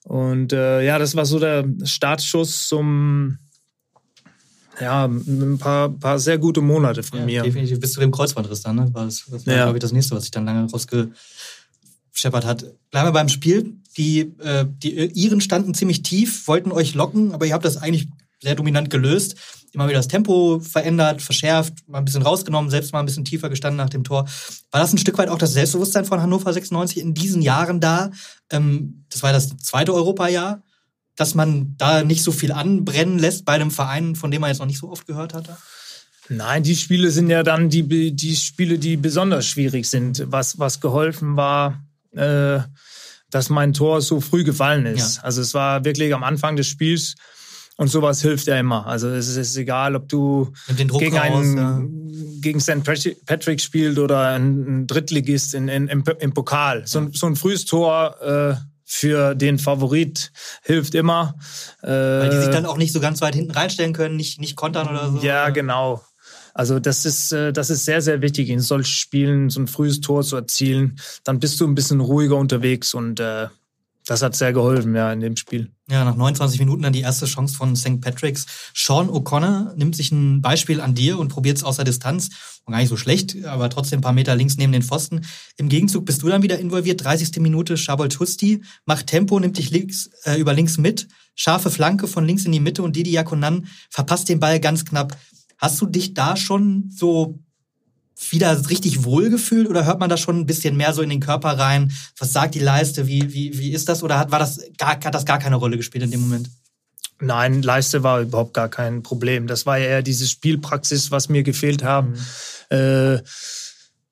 [0.05, 3.39] und äh, ja, das war so der Startschuss zum
[4.81, 7.43] ja, ein paar, paar sehr gute Monate von ja, mir.
[7.43, 8.89] Definitiv bis zu dem Kreuzbandriss dann, ne?
[8.93, 9.65] War das, das war, ja.
[9.65, 11.13] glaube ich, das nächste, was ich dann lange rausgeschält
[12.17, 12.65] Shepard hat.
[12.91, 13.75] Bleiben wir beim Spiel.
[13.97, 18.09] Die, äh, die Iren standen ziemlich tief, wollten euch locken, aber ihr habt das eigentlich
[18.43, 19.37] sehr dominant gelöst.
[19.73, 23.49] Immer wieder das Tempo verändert, verschärft, mal ein bisschen rausgenommen, selbst mal ein bisschen tiefer
[23.49, 24.27] gestanden nach dem Tor.
[24.71, 28.11] War das ein Stück weit auch das Selbstbewusstsein von Hannover 96 in diesen Jahren da?
[28.51, 30.63] Ähm, das war das zweite Europajahr,
[31.17, 34.59] dass man da nicht so viel anbrennen lässt bei einem Verein, von dem man jetzt
[34.59, 35.57] noch nicht so oft gehört hatte?
[36.29, 40.25] Nein, die Spiele sind ja dann die, die Spiele, die besonders schwierig sind.
[40.27, 42.61] Was, was geholfen war, äh,
[43.31, 45.17] dass mein Tor so früh gefallen ist.
[45.17, 45.23] Ja.
[45.25, 47.15] Also es war wirklich am Anfang des Spiels
[47.77, 48.87] und sowas hilft ja immer.
[48.87, 50.53] Also es ist egal, ob du
[50.99, 51.83] gegen einen ja.
[52.41, 52.83] gegen St.
[53.27, 56.87] Patrick spielt oder ein Drittligist in, in, im, im Pokal.
[56.87, 57.09] So, ja.
[57.13, 58.55] so ein frühes Tor äh,
[58.85, 61.35] für den Favorit hilft immer.
[61.83, 64.57] Äh, Weil die sich dann auch nicht so ganz weit hinten reinstellen können, nicht, nicht
[64.57, 65.19] kontern oder so.
[65.19, 66.03] Ja, genau.
[66.57, 70.01] Also das ist, äh, das ist sehr, sehr wichtig, in solchen Spielen so ein frühes
[70.01, 70.99] Tor zu erzielen.
[71.23, 73.49] Dann bist du ein bisschen ruhiger unterwegs und äh,
[74.07, 75.71] das hat sehr geholfen, ja, in dem Spiel.
[75.91, 78.01] Ja, nach 29 Minuten dann die erste Chance von St.
[78.01, 78.47] Patrick's.
[78.75, 82.31] Sean O'Connor nimmt sich ein Beispiel an dir und probiert es aus der Distanz.
[82.65, 85.27] Und gar nicht so schlecht, aber trotzdem ein paar Meter links neben den Pfosten.
[85.59, 87.05] Im Gegenzug bist du dann wieder involviert.
[87.05, 87.37] 30.
[87.41, 91.07] Minute, Shabol Tusti macht Tempo, nimmt dich links, äh, über links mit.
[91.35, 95.19] Scharfe Flanke von links in die Mitte und Didi Yakunan verpasst den Ball ganz knapp.
[95.59, 97.39] Hast du dich da schon so
[98.31, 101.59] wieder richtig wohlgefühlt oder hört man da schon ein bisschen mehr so in den Körper
[101.59, 101.93] rein?
[102.19, 103.07] Was sagt die Leiste?
[103.07, 104.03] Wie, wie, wie ist das?
[104.03, 106.51] Oder hat, war das gar, hat das gar keine Rolle gespielt in dem Moment?
[107.21, 109.47] Nein, Leiste war überhaupt gar kein Problem.
[109.47, 112.15] Das war ja eher diese Spielpraxis, was mir gefehlt haben.
[112.71, 112.77] Mhm.
[112.77, 113.23] Äh,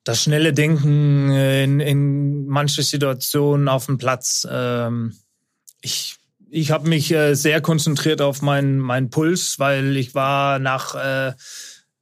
[0.03, 4.47] das schnelle Denken in, in manche Situationen auf dem Platz.
[4.49, 5.15] Ähm,
[5.81, 6.17] ich
[6.49, 11.33] ich habe mich äh, sehr konzentriert auf meinen mein Puls, weil ich war nach, äh,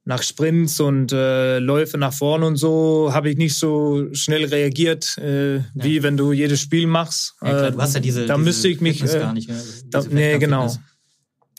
[0.04, 5.16] nach Sprints und äh, Läufe nach vorne und so, habe ich nicht so schnell reagiert,
[5.18, 5.62] äh, ja.
[5.74, 7.34] wie wenn du jedes Spiel machst.
[7.42, 8.26] Ja, klar, du hast ja diese.
[8.26, 9.02] Da diese müsste ich mich.
[9.02, 10.74] Äh, gar nicht, ja, da, nee, genau.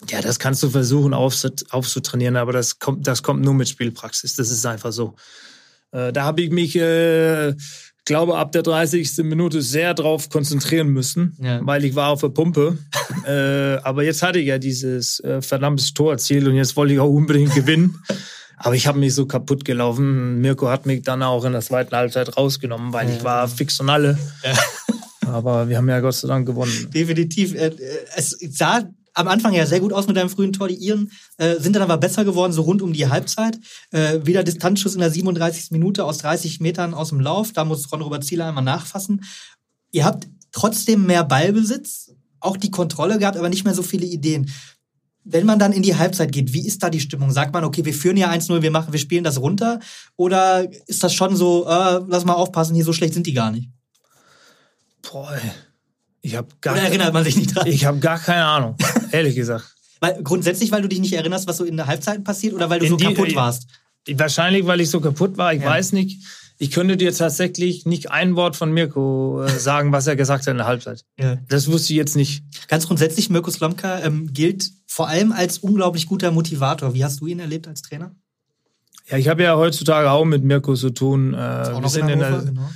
[0.10, 4.36] Ja, das kannst du versuchen aufzutrainieren, aber das kommt, das kommt nur mit Spielpraxis.
[4.36, 5.16] Das ist einfach so.
[5.92, 7.56] Äh, da habe ich mich äh,
[8.06, 9.18] glaube, ab der 30.
[9.24, 11.60] Minute sehr drauf konzentrieren müssen, ja.
[11.64, 12.78] weil ich war auf der Pumpe.
[13.28, 17.00] äh, aber jetzt hatte ich ja dieses äh, verdammtes Tor erzielt und jetzt wollte ich
[17.00, 18.00] auch unbedingt gewinnen.
[18.58, 20.40] Aber ich habe mich so kaputt gelaufen.
[20.40, 23.16] Mirko hat mich dann auch in der zweiten Halbzeit rausgenommen, weil ja.
[23.16, 24.18] ich war fix und alle.
[24.44, 24.54] Ja.
[25.28, 26.90] Aber wir haben ja Gott sei Dank gewonnen.
[26.94, 27.56] Definitiv.
[27.56, 27.72] Äh,
[28.16, 28.84] es sah
[29.16, 30.68] am Anfang ja sehr gut aus mit deinem frühen Tor.
[30.68, 33.58] Die Iren äh, sind dann aber besser geworden, so rund um die Halbzeit.
[33.92, 35.72] Äh, wieder Distanzschuss in der 37.
[35.72, 37.54] Minute aus 30 Metern aus dem Lauf.
[37.54, 39.24] Da muss Ron-Robert Zieler einmal nachfassen.
[39.92, 44.52] Ihr habt trotzdem mehr Ballbesitz, auch die Kontrolle gehabt, aber nicht mehr so viele Ideen.
[45.24, 47.32] Wenn man dann in die Halbzeit geht, wie ist da die Stimmung?
[47.32, 49.80] Sagt man, okay, wir führen ja 1-0, wir machen, wir spielen das runter?
[50.18, 53.52] Oder ist das schon so, äh, lass mal aufpassen, hier so schlecht sind die gar
[53.52, 53.70] nicht?
[55.02, 55.40] Boah,
[56.22, 56.74] ich habe gar.
[56.74, 57.68] Oder erinnert man sich nicht dran?
[57.68, 58.76] Ich habe gar keine Ahnung,
[59.16, 59.76] ehrlich gesagt.
[60.00, 62.80] Weil, grundsätzlich, weil du dich nicht erinnerst, was so in der Halbzeit passiert oder weil
[62.80, 63.68] du in so die, kaputt warst?
[64.08, 65.54] Wahrscheinlich, weil ich so kaputt war.
[65.54, 65.70] Ich ja.
[65.70, 66.22] weiß nicht.
[66.58, 70.52] Ich könnte dir tatsächlich nicht ein Wort von Mirko äh, sagen, was er gesagt hat
[70.52, 71.04] in der Halbzeit.
[71.20, 71.38] Ja.
[71.50, 72.44] Das wusste ich jetzt nicht.
[72.70, 76.94] Ganz grundsätzlich, Mirko Slomka ähm, gilt vor allem als unglaublich guter Motivator.
[76.94, 78.16] Wie hast du ihn erlebt als Trainer?
[79.08, 81.34] Ja, ich habe ja heutzutage auch mit Mirko zu tun.
[81.34, 82.70] Äh, wir, sind in der, genau.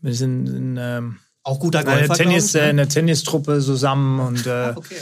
[0.00, 4.74] wir sind in ähm, auch guter Golfer, eine, Tennis, äh, eine Tennistruppe zusammen und äh,
[4.76, 4.94] okay.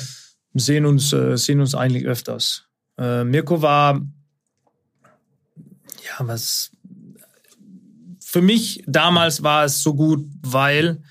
[0.59, 2.64] Sehen, uns, äh, sehen uns eigentlich öfters.
[2.98, 4.00] Äh, Mirko war,
[5.54, 6.70] ja, was,
[8.20, 11.02] für mich damals war es so gut, weil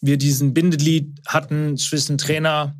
[0.00, 2.76] wir diesen Bindeglied hatten zwischen Trainer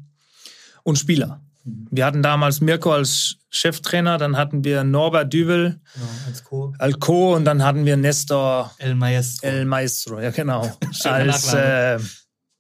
[0.83, 1.41] und Spieler.
[1.65, 6.75] Wir hatten damals Mirko als Cheftrainer, dann hatten wir Norbert Dübel genau, als, Co.
[6.79, 7.35] als Co.
[7.35, 9.47] und dann hatten wir Nestor El Maestro.
[9.47, 10.71] El Maestro, ja genau.
[11.05, 11.99] als, äh,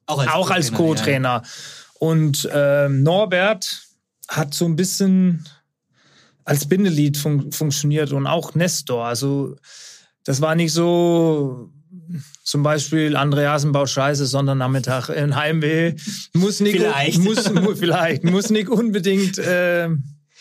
[0.06, 1.42] auch als, auch als Co-Trainer.
[1.98, 3.88] Und äh, Norbert
[4.28, 5.46] hat so ein bisschen
[6.44, 9.06] als Bindelied fun funktioniert und auch Nestor.
[9.06, 9.56] Also
[10.24, 11.70] das war nicht so
[12.42, 15.94] zum Beispiel Andreasen baut Scheiße Sonnernachmittag in Heimweh.
[16.34, 17.18] Muss nicht, vielleicht.
[17.20, 19.88] Muss, vielleicht, muss nicht unbedingt äh,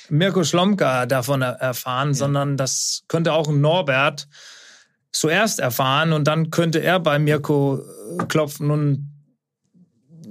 [0.09, 2.13] Mirko Schlomka davon erfahren, ja.
[2.13, 4.27] sondern das könnte auch ein Norbert
[5.11, 7.79] zuerst erfahren und dann könnte er bei Mirko
[8.19, 9.12] äh, klopfen und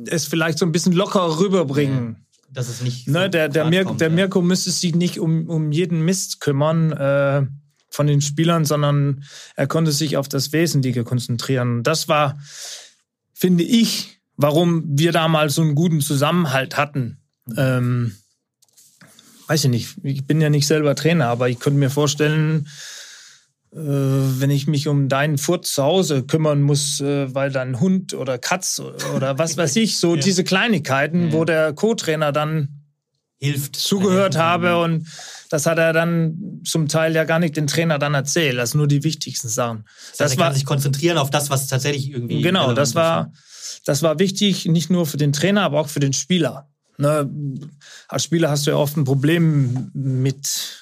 [0.09, 2.16] es vielleicht so ein bisschen locker rüberbringen.
[2.18, 2.22] Ja.
[2.55, 3.09] Dass es nicht.
[3.09, 6.92] Ne, der, der, Mir, kommt, der Mirko müsste sich nicht um, um jeden Mist kümmern.
[6.92, 7.46] Äh,
[7.92, 9.22] von den Spielern, sondern
[9.55, 11.82] er konnte sich auf das Wesentliche konzentrieren.
[11.82, 12.38] das war,
[13.34, 17.18] finde ich, warum wir damals so einen guten Zusammenhalt hatten.
[17.57, 18.16] Ähm,
[19.46, 22.68] weiß ich nicht, ich bin ja nicht selber Trainer, aber ich könnte mir vorstellen,
[23.75, 28.37] wenn ich mich um deinen Furz zu Hause kümmern muss, äh, weil dein Hund oder
[28.37, 28.83] Katz
[29.14, 30.20] oder was weiß ich, so ja.
[30.20, 31.33] diese Kleinigkeiten, ja.
[31.33, 32.83] wo der Co-Trainer dann
[33.41, 35.09] hilft, zugehört habe und
[35.49, 38.87] das hat er dann zum Teil ja gar nicht den Trainer dann erzählt, also nur
[38.87, 39.85] die wichtigsten Sachen.
[39.85, 42.43] Das, heißt, das war, kann sich konzentrieren auf das, was tatsächlich irgendwie.
[42.43, 43.33] Genau, das war,
[43.85, 46.68] das war wichtig, nicht nur für den Trainer, aber auch für den Spieler.
[46.99, 47.29] Ne,
[48.07, 50.82] als Spieler hast du ja oft ein Problem mit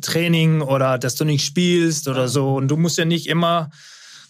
[0.00, 2.54] Training oder dass du nicht spielst oder so.
[2.54, 3.70] Und du musst ja nicht immer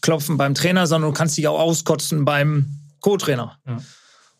[0.01, 3.59] klopfen beim Trainer, sondern du kannst dich auch auskotzen beim Co-Trainer.
[3.67, 3.79] Ja.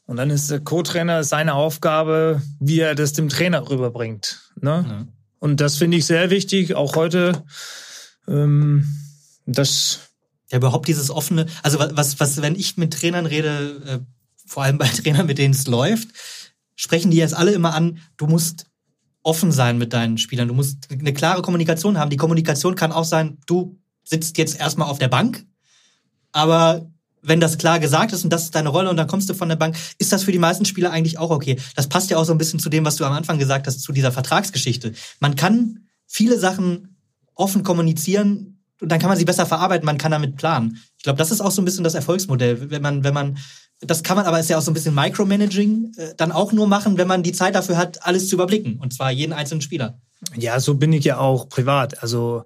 [0.07, 4.41] Und dann ist der Co-Trainer seine Aufgabe, wie er das dem Trainer rüberbringt.
[4.61, 4.85] Ne?
[4.89, 5.07] Ja.
[5.39, 7.45] Und das finde ich sehr wichtig, auch heute.
[8.27, 8.85] Ähm,
[9.47, 10.11] das
[10.51, 13.99] ja, überhaupt dieses offene, also was, was, wenn ich mit Trainern rede, äh,
[14.47, 16.09] vor allem bei Trainern, mit denen es läuft,
[16.77, 18.67] sprechen die jetzt alle immer an, du musst
[19.23, 20.49] offen sein mit deinen Spielern.
[20.49, 22.11] Du musst eine klare Kommunikation haben.
[22.11, 25.45] Die Kommunikation kann auch sein, du sitzt jetzt erstmal auf der Bank,
[26.33, 26.91] aber
[27.23, 29.49] wenn das klar gesagt ist und das ist deine Rolle und dann kommst du von
[29.49, 31.59] der Bank, ist das für die meisten Spieler eigentlich auch okay.
[31.77, 33.83] Das passt ja auch so ein bisschen zu dem, was du am Anfang gesagt hast,
[33.83, 34.95] zu dieser Vertragsgeschichte.
[35.21, 36.97] Man kann viele Sachen
[37.35, 40.79] offen kommunizieren und dann kann man sie besser verarbeiten, man kann damit planen.
[40.97, 43.39] Ich glaube, das ist auch so ein bisschen das Erfolgsmodell, wenn man, wenn man
[43.81, 46.67] das kann man aber, ist ja auch so ein bisschen Micromanaging, äh, dann auch nur
[46.67, 48.79] machen, wenn man die Zeit dafür hat, alles zu überblicken.
[48.79, 49.99] Und zwar jeden einzelnen Spieler.
[50.37, 52.03] Ja, so bin ich ja auch privat.
[52.03, 52.45] Also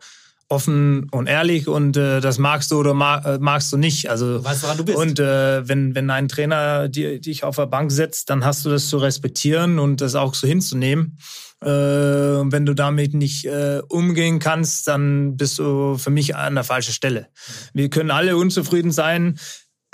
[0.48, 4.10] offen und ehrlich und äh, das magst du oder mag, äh, magst du nicht.
[4.10, 4.98] Also du weißt, woran du bist.
[4.98, 8.70] Und äh, wenn wenn ein Trainer die, dich auf der Bank setzt, dann hast du
[8.70, 11.18] das zu respektieren und das auch so hinzunehmen.
[11.62, 16.64] Äh, wenn du damit nicht äh, umgehen kannst, dann bist du für mich an der
[16.64, 17.28] falschen Stelle.
[17.72, 19.38] Wir können alle unzufrieden sein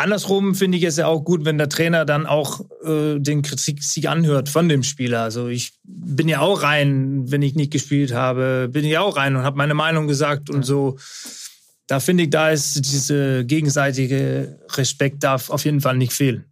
[0.00, 3.82] Andersrum finde ich es ja auch gut, wenn der Trainer dann auch äh, den Kritik
[3.82, 5.20] sich anhört von dem Spieler.
[5.20, 9.36] Also ich bin ja auch rein, wenn ich nicht gespielt habe, bin ich auch rein
[9.36, 10.98] und habe meine Meinung gesagt und so.
[11.86, 16.44] Da finde ich, da ist diese gegenseitige Respekt darf auf jeden Fall nicht fehlen.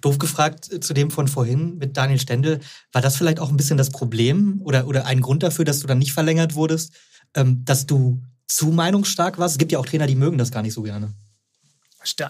[0.00, 2.58] Doof gefragt äh, zu dem von vorhin mit Daniel Stendel,
[2.92, 5.86] war das vielleicht auch ein bisschen das Problem oder, oder ein Grund dafür, dass du
[5.86, 6.92] dann nicht verlängert wurdest,
[7.34, 9.54] ähm, dass du zu meinungsstark warst?
[9.54, 11.12] Es gibt ja auch Trainer, die mögen das gar nicht so gerne.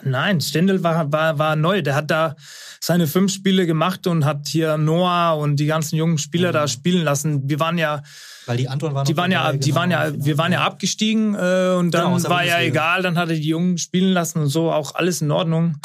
[0.05, 1.83] Nein, Stendel war, war, war neu.
[1.83, 2.37] Der hat da
[2.81, 6.55] seine fünf Spiele gemacht und hat hier Noah und die ganzen jungen Spieler mhm.
[6.55, 7.49] da spielen lassen.
[7.49, 8.03] Wir waren ja.
[8.47, 9.77] Weil die Anton waren die waren ja, die genau.
[9.77, 13.03] waren ja, wir waren ja abgestiegen äh, und dann genau, war ja egal.
[13.03, 15.79] Dann hat er die Jungen spielen lassen und so auch alles in Ordnung.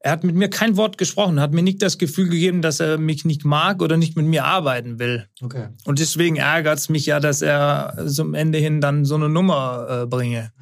[0.00, 2.98] Er hat mit mir kein Wort gesprochen, hat mir nicht das Gefühl gegeben, dass er
[2.98, 5.28] mich nicht mag oder nicht mit mir arbeiten will.
[5.42, 5.68] Okay.
[5.84, 10.02] Und deswegen ärgert es mich ja, dass er zum Ende hin dann so eine Nummer
[10.02, 10.52] äh, bringe.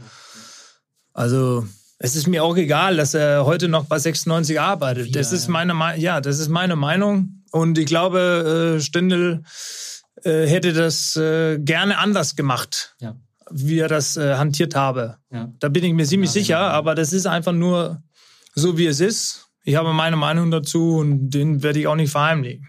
[1.12, 1.66] Also
[1.98, 5.06] es ist mir auch egal, dass er heute noch bei 96 arbeitet.
[5.06, 7.42] Wieder, das ist meine, ja, das ist meine Meinung.
[7.52, 9.42] Und ich glaube, äh, Stindl
[10.22, 13.16] äh, hätte das äh, gerne anders gemacht, ja.
[13.50, 15.16] wie er das äh, hantiert habe.
[15.30, 15.50] Ja.
[15.58, 16.58] Da bin ich mir ziemlich ja, sicher.
[16.58, 18.02] Aber das ist einfach nur
[18.54, 19.46] so, wie es ist.
[19.64, 22.68] Ich habe meine Meinung dazu und den werde ich auch nicht verheimlichen.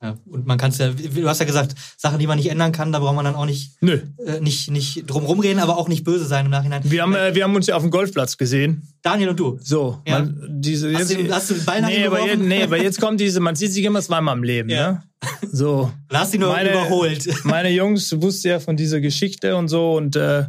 [0.00, 0.16] Ja.
[0.26, 2.92] Und man kann es ja, du hast ja gesagt, Sachen, die man nicht ändern kann,
[2.92, 3.98] da braucht man dann auch nicht, Nö.
[4.24, 6.82] Äh, nicht, nicht drum rumreden, aber auch nicht böse sein im Nachhinein.
[6.84, 8.88] Wir haben, äh, wir haben uns ja auf dem Golfplatz gesehen.
[9.02, 9.58] Daniel und du.
[9.60, 10.00] So.
[10.06, 10.20] Ja.
[10.20, 13.00] Man, diese, hast, jetzt, du, hast du den Ball nee, aber jetzt, nee, aber jetzt
[13.00, 14.92] kommt diese, man sieht sich immer zweimal im Leben, ja.
[14.92, 15.02] Ne?
[15.50, 15.92] So.
[16.12, 17.28] Hast ihn nur meine, überholt.
[17.44, 20.44] Meine Jungs wussten ja von dieser Geschichte und so und äh,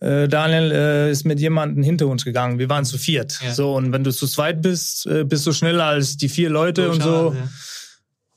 [0.00, 2.60] äh, Daniel äh, ist mit jemandem hinter uns gegangen.
[2.60, 3.40] Wir waren zu viert.
[3.44, 3.52] Ja.
[3.52, 6.86] So, und wenn du zu zweit bist, äh, bist du schneller als die vier Leute
[6.86, 7.34] so, und so.
[7.36, 7.48] Ja.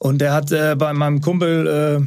[0.03, 2.05] Und er hat äh, bei meinem Kumpel äh,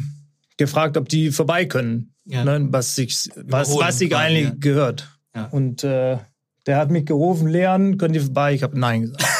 [0.58, 2.44] gefragt, ob die vorbei können, ja.
[2.44, 4.54] ne, was ich, was, was ich eigentlich ja.
[4.58, 5.08] gehört.
[5.34, 5.46] Ja.
[5.46, 6.18] Und äh,
[6.66, 8.52] der hat mich gerufen, Leon, können die vorbei?
[8.52, 9.24] Ich habe Nein gesagt.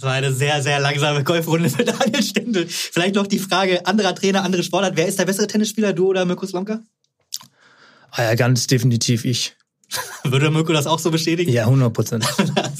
[0.00, 2.68] Das war eine sehr, sehr langsame Golfrunde für Daniel Stendel.
[2.68, 4.96] Vielleicht noch die Frage, anderer Trainer, andere Sportart.
[4.96, 6.78] Wer ist der bessere Tennisspieler, du oder Mirko Slomka?
[8.12, 9.56] Ah ja, ganz definitiv ich.
[10.24, 11.50] Würde Mirko das auch so bestätigen?
[11.50, 12.24] Ja, 100 Prozent.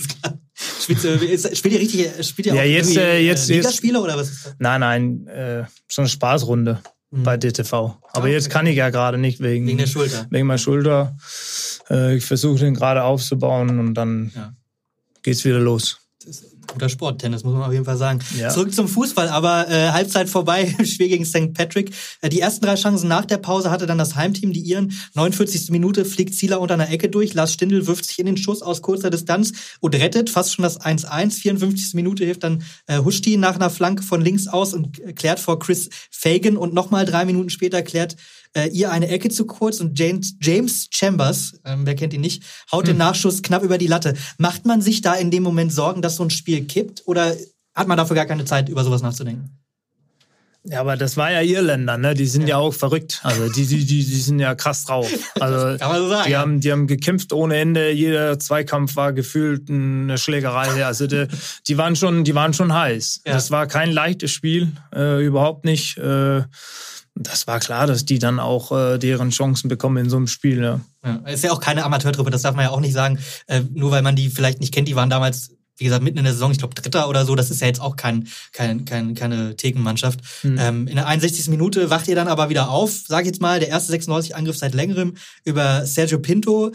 [0.97, 4.55] Spielt, spielt ihr richtig, spielt ihr ja, auch jetzt, äh, jetzt, Ligaspiele oder was?
[4.59, 6.81] Nein, nein, äh, so eine Spaßrunde
[7.11, 7.23] mhm.
[7.23, 7.73] bei DTV.
[7.73, 8.33] Aber okay.
[8.33, 10.27] jetzt kann ich ja gerade nicht wegen, wegen der Schulter.
[10.31, 11.17] Wegen meiner Schulter.
[11.91, 14.55] Äh, ich versuche den gerade aufzubauen und dann ja.
[15.23, 16.08] geht's wieder los
[16.79, 18.21] guter Sport, Tennis, muss man auf jeden Fall sagen.
[18.39, 18.51] Ja.
[18.51, 21.53] Zurück zum Fußball, aber äh, Halbzeit vorbei Spiel gegen St.
[21.55, 21.91] Patrick.
[22.21, 24.93] Äh, die ersten drei Chancen nach der Pause hatte dann das Heimteam, die Iren.
[25.15, 25.71] 49.
[25.71, 27.35] Minute fliegt Zieler unter einer Ecke durch.
[27.35, 30.81] Lars Stindl wirft sich in den Schuss aus kurzer Distanz und rettet fast schon das
[30.81, 31.41] 1-1.
[31.41, 31.95] 54.
[31.95, 35.91] Minute hilft dann äh, Huschti nach einer Flanke von links aus und klärt vor Chris
[36.13, 38.15] Fagan und nochmal drei Minuten später klärt
[38.55, 42.43] äh, ihr eine Ecke zu kurz und James, James Chambers, ähm, wer kennt ihn nicht,
[42.73, 42.95] haut hm.
[42.95, 44.15] den Nachschuss knapp über die Latte.
[44.39, 47.37] Macht man sich da in dem Moment Sorgen, dass so ein Spiel kippt oder
[47.75, 49.59] hat man dafür gar keine Zeit, über sowas nachzudenken?
[50.65, 52.15] Ja, aber das war ja Irländer, ne?
[52.15, 53.21] Die sind ja, ja auch verrückt.
[53.23, 55.11] Also die, die, die, die sind ja krass drauf.
[55.39, 56.29] Also kann man so sagen.
[56.29, 57.91] Die, haben, die haben gekämpft ohne Ende.
[57.91, 60.85] Jeder Zweikampf war gefühlt eine Schlägerei.
[60.85, 61.27] Also die,
[61.67, 63.23] die waren schon, die waren schon heiß.
[63.25, 63.33] Ja.
[63.33, 65.97] Das war kein leichtes Spiel, äh, überhaupt nicht.
[65.97, 66.43] Äh,
[67.21, 70.63] das war klar, dass die dann auch äh, deren Chancen bekommen in so einem Spiel.
[70.63, 70.81] Ja.
[71.05, 71.17] ja.
[71.31, 73.19] Ist ja auch keine Amateurtruppe, das darf man ja auch nicht sagen.
[73.47, 76.25] Äh, nur weil man die vielleicht nicht kennt, die waren damals wie gesagt, mitten in
[76.25, 79.15] der Saison, ich glaube Dritter oder so, das ist ja jetzt auch kein, kein, kein,
[79.15, 80.21] keine Thekenmannschaft.
[80.43, 80.59] Mhm.
[80.59, 81.49] Ähm, in der 61.
[81.49, 84.75] Minute wacht ihr dann aber wieder auf, sag ich jetzt mal, der erste 96-Angriff seit
[84.75, 85.15] längerem
[85.45, 86.73] über Sergio Pinto.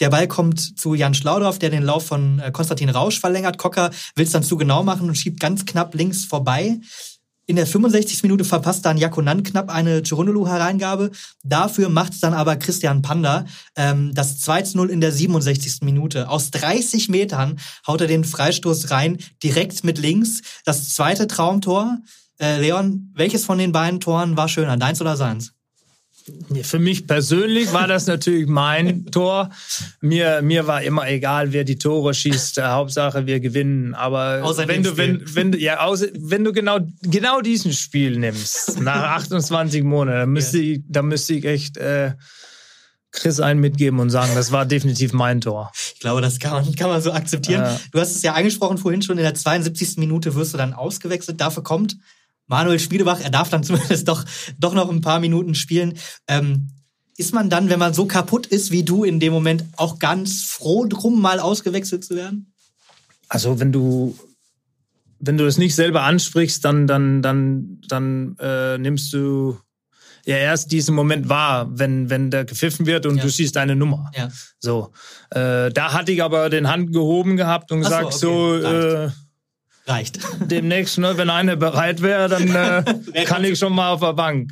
[0.00, 3.56] Der Ball kommt zu Jan Schlaudorf, der den Lauf von äh, Konstantin Rausch verlängert.
[3.56, 6.78] Kocker will es dann zu genau machen und schiebt ganz knapp links vorbei.
[7.46, 8.22] In der 65.
[8.22, 11.10] Minute verpasst dann Jakonan knapp eine Chirunulu-Hereingabe.
[11.42, 15.82] Dafür macht dann aber Christian Panda ähm, das 2-0 in der 67.
[15.82, 16.28] Minute.
[16.28, 20.42] Aus 30 Metern haut er den Freistoß rein, direkt mit links.
[20.64, 21.98] Das zweite Traumtor.
[22.40, 25.52] Äh, Leon, welches von den beiden Toren war schöner, deins oder seins?
[26.62, 29.50] Für mich persönlich war das natürlich mein Tor.
[30.00, 32.62] Mir, mir war immer egal, wer die Tore schießt.
[32.62, 33.94] Hauptsache, wir gewinnen.
[33.94, 38.80] Aber außer wenn du, wenn, wenn, ja, außer, wenn du genau, genau diesen Spiel nimmst,
[38.80, 40.74] nach 28 Monaten, dann müsste ja.
[40.74, 42.12] ich, dann müsste ich echt, äh,
[43.12, 45.70] Chris einen mitgeben und sagen, das war definitiv mein Tor.
[45.94, 47.62] Ich glaube, das kann man, kann man so akzeptieren.
[47.62, 47.80] Ja.
[47.92, 49.98] Du hast es ja angesprochen vorhin schon, in der 72.
[49.98, 51.40] Minute wirst du dann ausgewechselt.
[51.40, 51.98] Dafür kommt
[52.52, 54.24] Manuel Spielebach, er darf dann zumindest doch,
[54.58, 55.94] doch noch ein paar Minuten spielen.
[56.28, 56.68] Ähm,
[57.16, 60.42] ist man dann, wenn man so kaputt ist wie du in dem Moment, auch ganz
[60.44, 62.52] froh drum, mal ausgewechselt zu werden?
[63.28, 64.16] Also wenn du
[65.24, 69.58] wenn du das nicht selber ansprichst, dann dann dann dann äh, nimmst du
[70.26, 73.22] ja erst diesen Moment wahr, wenn wenn der gepfiffen wird und ja.
[73.22, 74.10] du siehst deine Nummer.
[74.14, 74.30] Ja.
[74.58, 74.92] So,
[75.30, 79.08] äh, da hatte ich aber den Hand gehoben gehabt und gesagt so, okay.
[79.08, 79.21] so
[79.92, 80.18] reicht.
[80.40, 84.50] Demnächst, ne, wenn einer bereit wäre, dann äh, kann ich schon mal auf der Bank.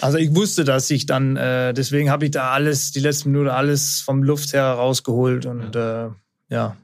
[0.00, 3.50] Also ich wusste, dass ich dann, äh, deswegen habe ich da alles, die letzten Minuten
[3.50, 6.08] alles vom Luft her rausgeholt und äh,
[6.50, 6.76] ja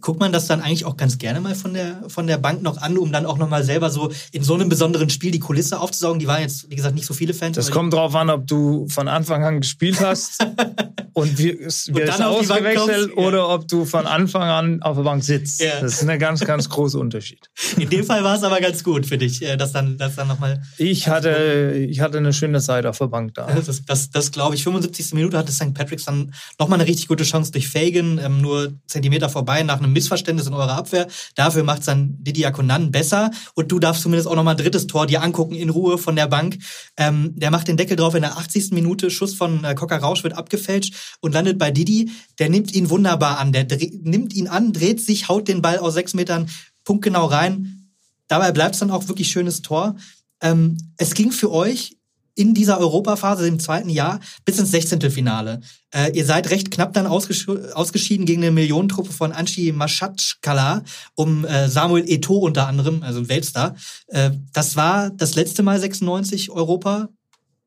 [0.00, 2.78] guckt man das dann eigentlich auch ganz gerne mal von der, von der Bank noch
[2.78, 6.18] an, um dann auch nochmal selber so in so einem besonderen Spiel die Kulisse aufzusaugen?
[6.18, 7.56] Die waren jetzt, wie gesagt, nicht so viele Fans.
[7.56, 10.44] Das kommt drauf an, ob du von Anfang an gespielt hast
[11.12, 13.48] und wir, wir dann ausgewechselt oder ja.
[13.48, 15.60] ob du von Anfang an auf der Bank sitzt.
[15.60, 15.80] Ja.
[15.80, 17.48] Das ist ein ganz, ganz großer Unterschied.
[17.76, 20.28] In dem Fall war es aber ganz gut für dich, äh, dass dann, dass dann
[20.28, 20.62] nochmal.
[20.78, 23.46] Ich hatte, ich hatte eine schöne Zeit auf der Bank da.
[23.46, 24.64] Das, das, das glaube ich.
[24.64, 25.14] 75.
[25.14, 25.74] Minute hatte St.
[25.74, 29.78] Patrick's dann nochmal eine richtig gute Chance durch Fagan, ähm, nur Zentimeter vorbei vorbei nach
[29.78, 31.06] einem Missverständnis in eurer Abwehr.
[31.34, 33.30] Dafür macht es dann Didier Konan besser.
[33.54, 36.26] Und du darfst zumindest auch nochmal ein drittes Tor dir angucken in Ruhe von der
[36.26, 36.58] Bank.
[36.96, 38.70] Ähm, der macht den Deckel drauf in der 80.
[38.72, 39.10] Minute.
[39.10, 42.10] Schuss von äh, Cocker Rausch wird abgefälscht und landet bei Didi.
[42.38, 43.52] Der nimmt ihn wunderbar an.
[43.52, 43.66] Der
[44.02, 46.48] nimmt ihn an, dreht sich, haut den Ball aus sechs Metern
[46.84, 47.90] punktgenau rein.
[48.28, 49.96] Dabei bleibt es dann auch wirklich schönes Tor.
[50.40, 51.98] Ähm, es ging für euch
[52.34, 55.10] in dieser Europaphase im zweiten Jahr bis ins 16.
[55.10, 55.60] Finale.
[55.90, 60.82] Äh, ihr seid recht knapp dann ausgesch ausgeschieden gegen eine Millionentruppe von Anchi Maschatschkala
[61.14, 63.76] um äh, Samuel Eto unter anderem, also ein Weltstar.
[64.06, 67.08] Äh, das war das letzte Mal 96 Europa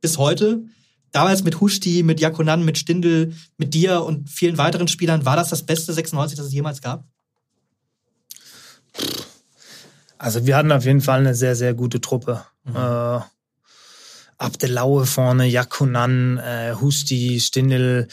[0.01, 0.63] bis heute.
[1.11, 5.25] Damals mit Huschti, mit Jakonan, mit Stindl, mit dir und vielen weiteren Spielern.
[5.25, 7.05] War das das beste 96, das es jemals gab?
[10.17, 12.45] Also wir hatten auf jeden Fall eine sehr, sehr gute Truppe.
[12.63, 13.23] Mhm.
[14.39, 18.07] Äh, Abdelaue vorne, Jakunan, äh, Husti, Stindel.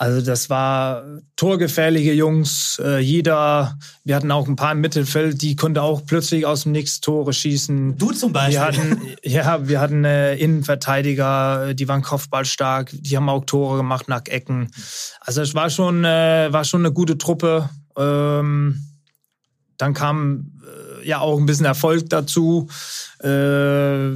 [0.00, 1.02] Also das war
[1.34, 2.80] torgefährliche Jungs.
[2.84, 6.72] Äh, jeder, wir hatten auch ein paar im Mittelfeld, die konnte auch plötzlich aus dem
[6.72, 7.98] Nix Tore schießen.
[7.98, 8.54] Du zum Beispiel.
[8.54, 14.08] Wir hatten, ja, wir hatten äh, Innenverteidiger, die waren kopfballstark, die haben auch Tore gemacht
[14.08, 14.70] nach Ecken.
[15.20, 17.68] Also es war schon, äh, war schon eine gute Truppe.
[17.96, 18.80] Ähm,
[19.78, 20.52] dann kam
[21.02, 22.68] äh, ja auch ein bisschen Erfolg dazu.
[23.20, 24.10] Äh,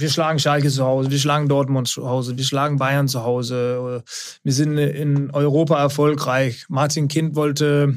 [0.00, 4.02] wir schlagen Schalke zu Hause, wir schlagen Dortmund zu Hause, wir schlagen Bayern zu Hause.
[4.42, 6.64] Wir sind in Europa erfolgreich.
[6.68, 7.94] Martin Kind wollte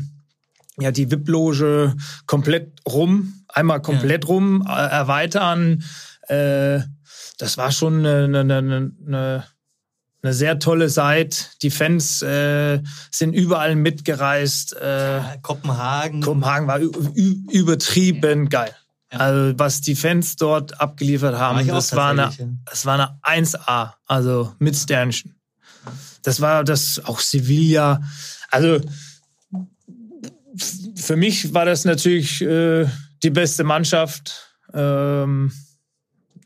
[0.79, 1.95] ja die VIP-Loge
[2.25, 4.27] komplett rum, einmal komplett ja.
[4.29, 5.83] rum, äh, erweitern.
[6.27, 6.79] Äh,
[7.37, 9.43] das war schon eine, eine, eine,
[10.21, 11.51] eine sehr tolle Zeit.
[11.61, 12.79] Die Fans äh,
[13.11, 14.75] sind überall mitgereist.
[14.75, 16.21] Äh, Kopenhagen.
[16.21, 18.73] Kopenhagen war übertrieben geil.
[19.19, 22.31] Also was die Fans dort abgeliefert haben, war das, war eine,
[22.65, 25.35] das war eine 1A, also mit Sternchen.
[26.23, 28.01] Das war das auch Sevilla.
[28.49, 28.79] Also
[30.95, 32.85] für mich war das natürlich äh,
[33.23, 34.55] die beste Mannschaft.
[34.73, 35.51] Ähm,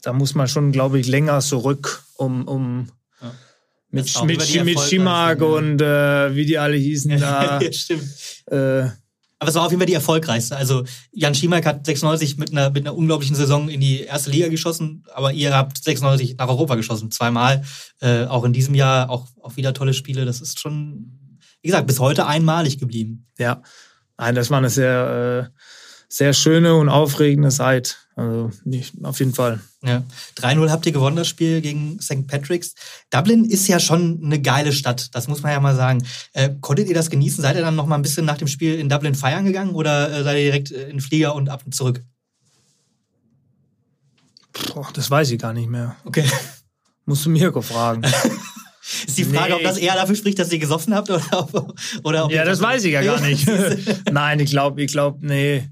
[0.02, 2.92] da muss man schon, glaube ich, länger zurück, um, um
[3.22, 3.34] ja.
[3.92, 7.60] mit, mit, mit Schimak und äh, wie die alle hießen da.
[7.60, 8.08] ja, stimmt.
[8.48, 8.90] Äh,
[9.40, 10.58] Aber es war auf jeden Fall die erfolgreichste.
[10.58, 14.48] Also Jan Schimak hat 96 mit einer, mit einer unglaublichen Saison in die erste Liga
[14.48, 17.64] geschossen, aber ihr habt 96 nach Europa geschossen, zweimal.
[18.02, 20.26] Äh, auch in diesem Jahr auch, auch wieder tolle Spiele.
[20.26, 23.28] Das ist schon, wie gesagt, bis heute einmalig geblieben.
[23.38, 23.62] Ja,
[24.18, 25.60] Nein, das war eine sehr, äh,
[26.10, 28.08] sehr schöne und aufregende Zeit.
[28.16, 29.60] Also nicht, auf jeden Fall.
[29.84, 30.04] Ja.
[30.38, 32.28] 3-0 habt ihr gewonnen, das Spiel gegen St.
[32.28, 32.74] Patrick's.
[33.12, 36.04] Dublin ist ja schon eine geile Stadt, das muss man ja mal sagen.
[36.34, 37.42] Äh, konntet ihr das genießen?
[37.42, 40.12] Seid ihr dann noch mal ein bisschen nach dem Spiel in Dublin feiern gegangen oder
[40.12, 42.04] äh, seid ihr direkt äh, in den Flieger und ab und zurück?
[44.74, 45.96] Boah, das weiß ich gar nicht mehr.
[46.04, 46.26] Okay.
[47.06, 48.02] Musst du Mirko fragen.
[49.06, 49.56] Ist die Frage, nee.
[49.56, 51.74] ob das eher dafür spricht, dass ihr gesoffen habt oder ob,
[52.04, 53.46] oder ob Ja, das weiß ich ja gar nicht.
[54.12, 55.70] Nein, ich glaube, ich glaube, nee.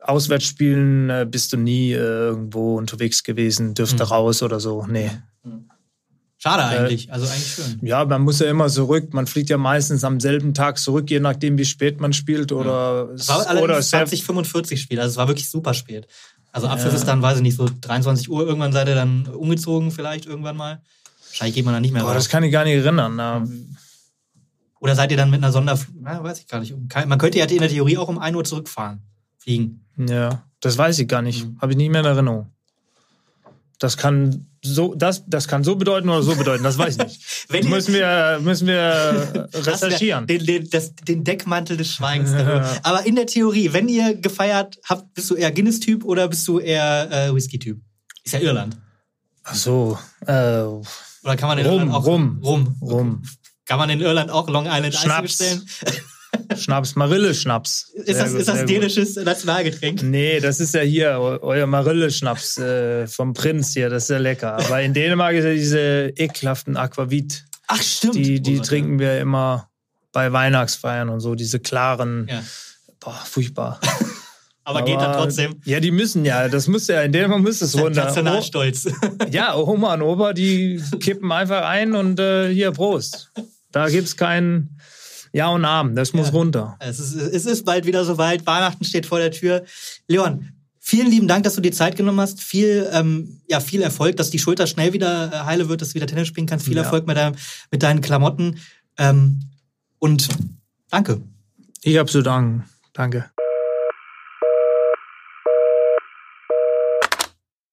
[0.00, 4.10] Auswärtsspielen äh, bist du nie äh, irgendwo unterwegs gewesen, dürfte mhm.
[4.10, 4.84] raus oder so.
[4.86, 5.10] Nee.
[6.38, 7.78] Schade eigentlich, äh, also eigentlich schön.
[7.82, 9.14] Ja, man muss ja immer zurück.
[9.14, 13.10] Man fliegt ja meistens am selben Tag zurück, je nachdem, wie spät man spielt oder.
[13.14, 16.08] Es war allerdings 20, 45 Spiel, also es war wirklich super spät.
[16.50, 16.98] Also Abpfiff ja.
[16.98, 20.56] ist dann, weiß ich nicht, so 23 Uhr, irgendwann seid ihr dann umgezogen vielleicht irgendwann
[20.56, 20.82] mal.
[21.32, 22.16] Wahrscheinlich geht man da nicht mehr Boah, raus.
[22.24, 23.16] das kann ich gar nicht erinnern.
[23.16, 23.42] Na.
[24.80, 26.74] Oder seid ihr dann mit einer Sonderflug, weiß ich gar nicht.
[27.06, 29.00] Man könnte ja in der Theorie auch um 1 Uhr zurückfahren,
[29.38, 29.86] fliegen.
[29.96, 31.46] Ja, das weiß ich gar nicht.
[31.46, 31.58] Mhm.
[31.60, 32.50] Habe ich nicht mehr in Erinnerung.
[33.78, 37.46] Das kann so, das, das kann so bedeuten oder so bedeuten, das weiß ich nicht.
[37.48, 40.26] Wenn müssen wir, müssen wir recherchieren.
[40.26, 42.32] Den, den, das, den Deckmantel des Schweigens.
[42.82, 46.58] Aber in der Theorie, wenn ihr gefeiert habt, bist du eher Guinness-Typ oder bist du
[46.58, 47.80] eher äh, Whisky-Typ?
[48.22, 48.76] Ist ja Irland.
[49.44, 49.98] Ach so.
[50.26, 50.64] Äh,
[51.22, 53.22] oder kann man in rum, Irland auch rum, rum, rum.
[53.66, 55.40] Kann man in Irland auch Long Island Schnaps.
[55.40, 55.68] Ice bestellen?
[56.56, 57.92] Schnaps, Marille-Schnaps.
[57.94, 60.02] Ist das, ist das dänisches Nationalgetränk?
[60.02, 64.54] Nee, das ist ja hier euer Marille-Schnaps äh, vom Prinz hier, das ist ja lecker.
[64.54, 67.44] Aber in Dänemark ist ja diese ekelhaften Aquavit.
[67.68, 68.14] Ach, stimmt.
[68.14, 69.70] Die, die oh, trinken wir immer
[70.12, 72.26] bei Weihnachtsfeiern und so, diese klaren.
[72.28, 72.42] Ja.
[73.00, 73.80] Boah, furchtbar.
[74.64, 75.56] Aber, Aber, geht dann trotzdem.
[75.64, 76.48] Ja, die müssen ja.
[76.48, 78.04] Das muss ja, in Dänemark muss es runter.
[78.04, 78.88] Nationalstolz.
[79.30, 83.32] Ja, Oma und Opa, die kippen einfach ein und äh, hier, Prost.
[83.72, 84.78] Da gibt's keinen
[85.32, 85.96] Ja und Arm.
[85.96, 86.32] Das muss ja.
[86.32, 86.76] runter.
[86.78, 88.46] Es ist, es ist bald wieder soweit.
[88.46, 89.64] Weihnachten steht vor der Tür.
[90.06, 90.48] Leon,
[90.78, 92.40] vielen lieben Dank, dass du dir Zeit genommen hast.
[92.40, 95.94] Viel, ähm, ja, viel Erfolg, dass die Schulter schnell wieder äh, heile wird, dass du
[95.94, 96.66] wieder Tennis spielen kannst.
[96.66, 96.82] Viel ja.
[96.82, 97.36] Erfolg mit, dein,
[97.70, 98.58] mit deinen Klamotten.
[98.98, 99.40] Ähm,
[99.98, 100.28] und
[100.90, 101.22] danke.
[101.82, 102.64] Ich hab zu danken.
[102.92, 103.31] Danke.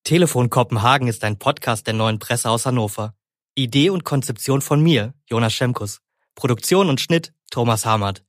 [0.09, 3.13] Telefon Kopenhagen ist ein Podcast der neuen Presse aus Hannover.
[3.53, 6.01] Idee und Konzeption von mir, Jonas Schemkus.
[6.33, 8.25] Produktion und Schnitt, Thomas Hamert.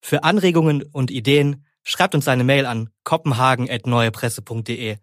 [0.00, 4.98] Für Anregungen und Ideen schreibt uns eine Mail an kopenhagen.neuepresse.de.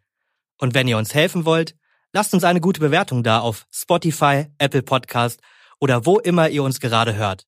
[0.57, 1.75] Und wenn ihr uns helfen wollt,
[2.13, 5.41] lasst uns eine gute Bewertung da auf Spotify, Apple Podcast
[5.81, 7.45] oder wo immer ihr uns gerade hört.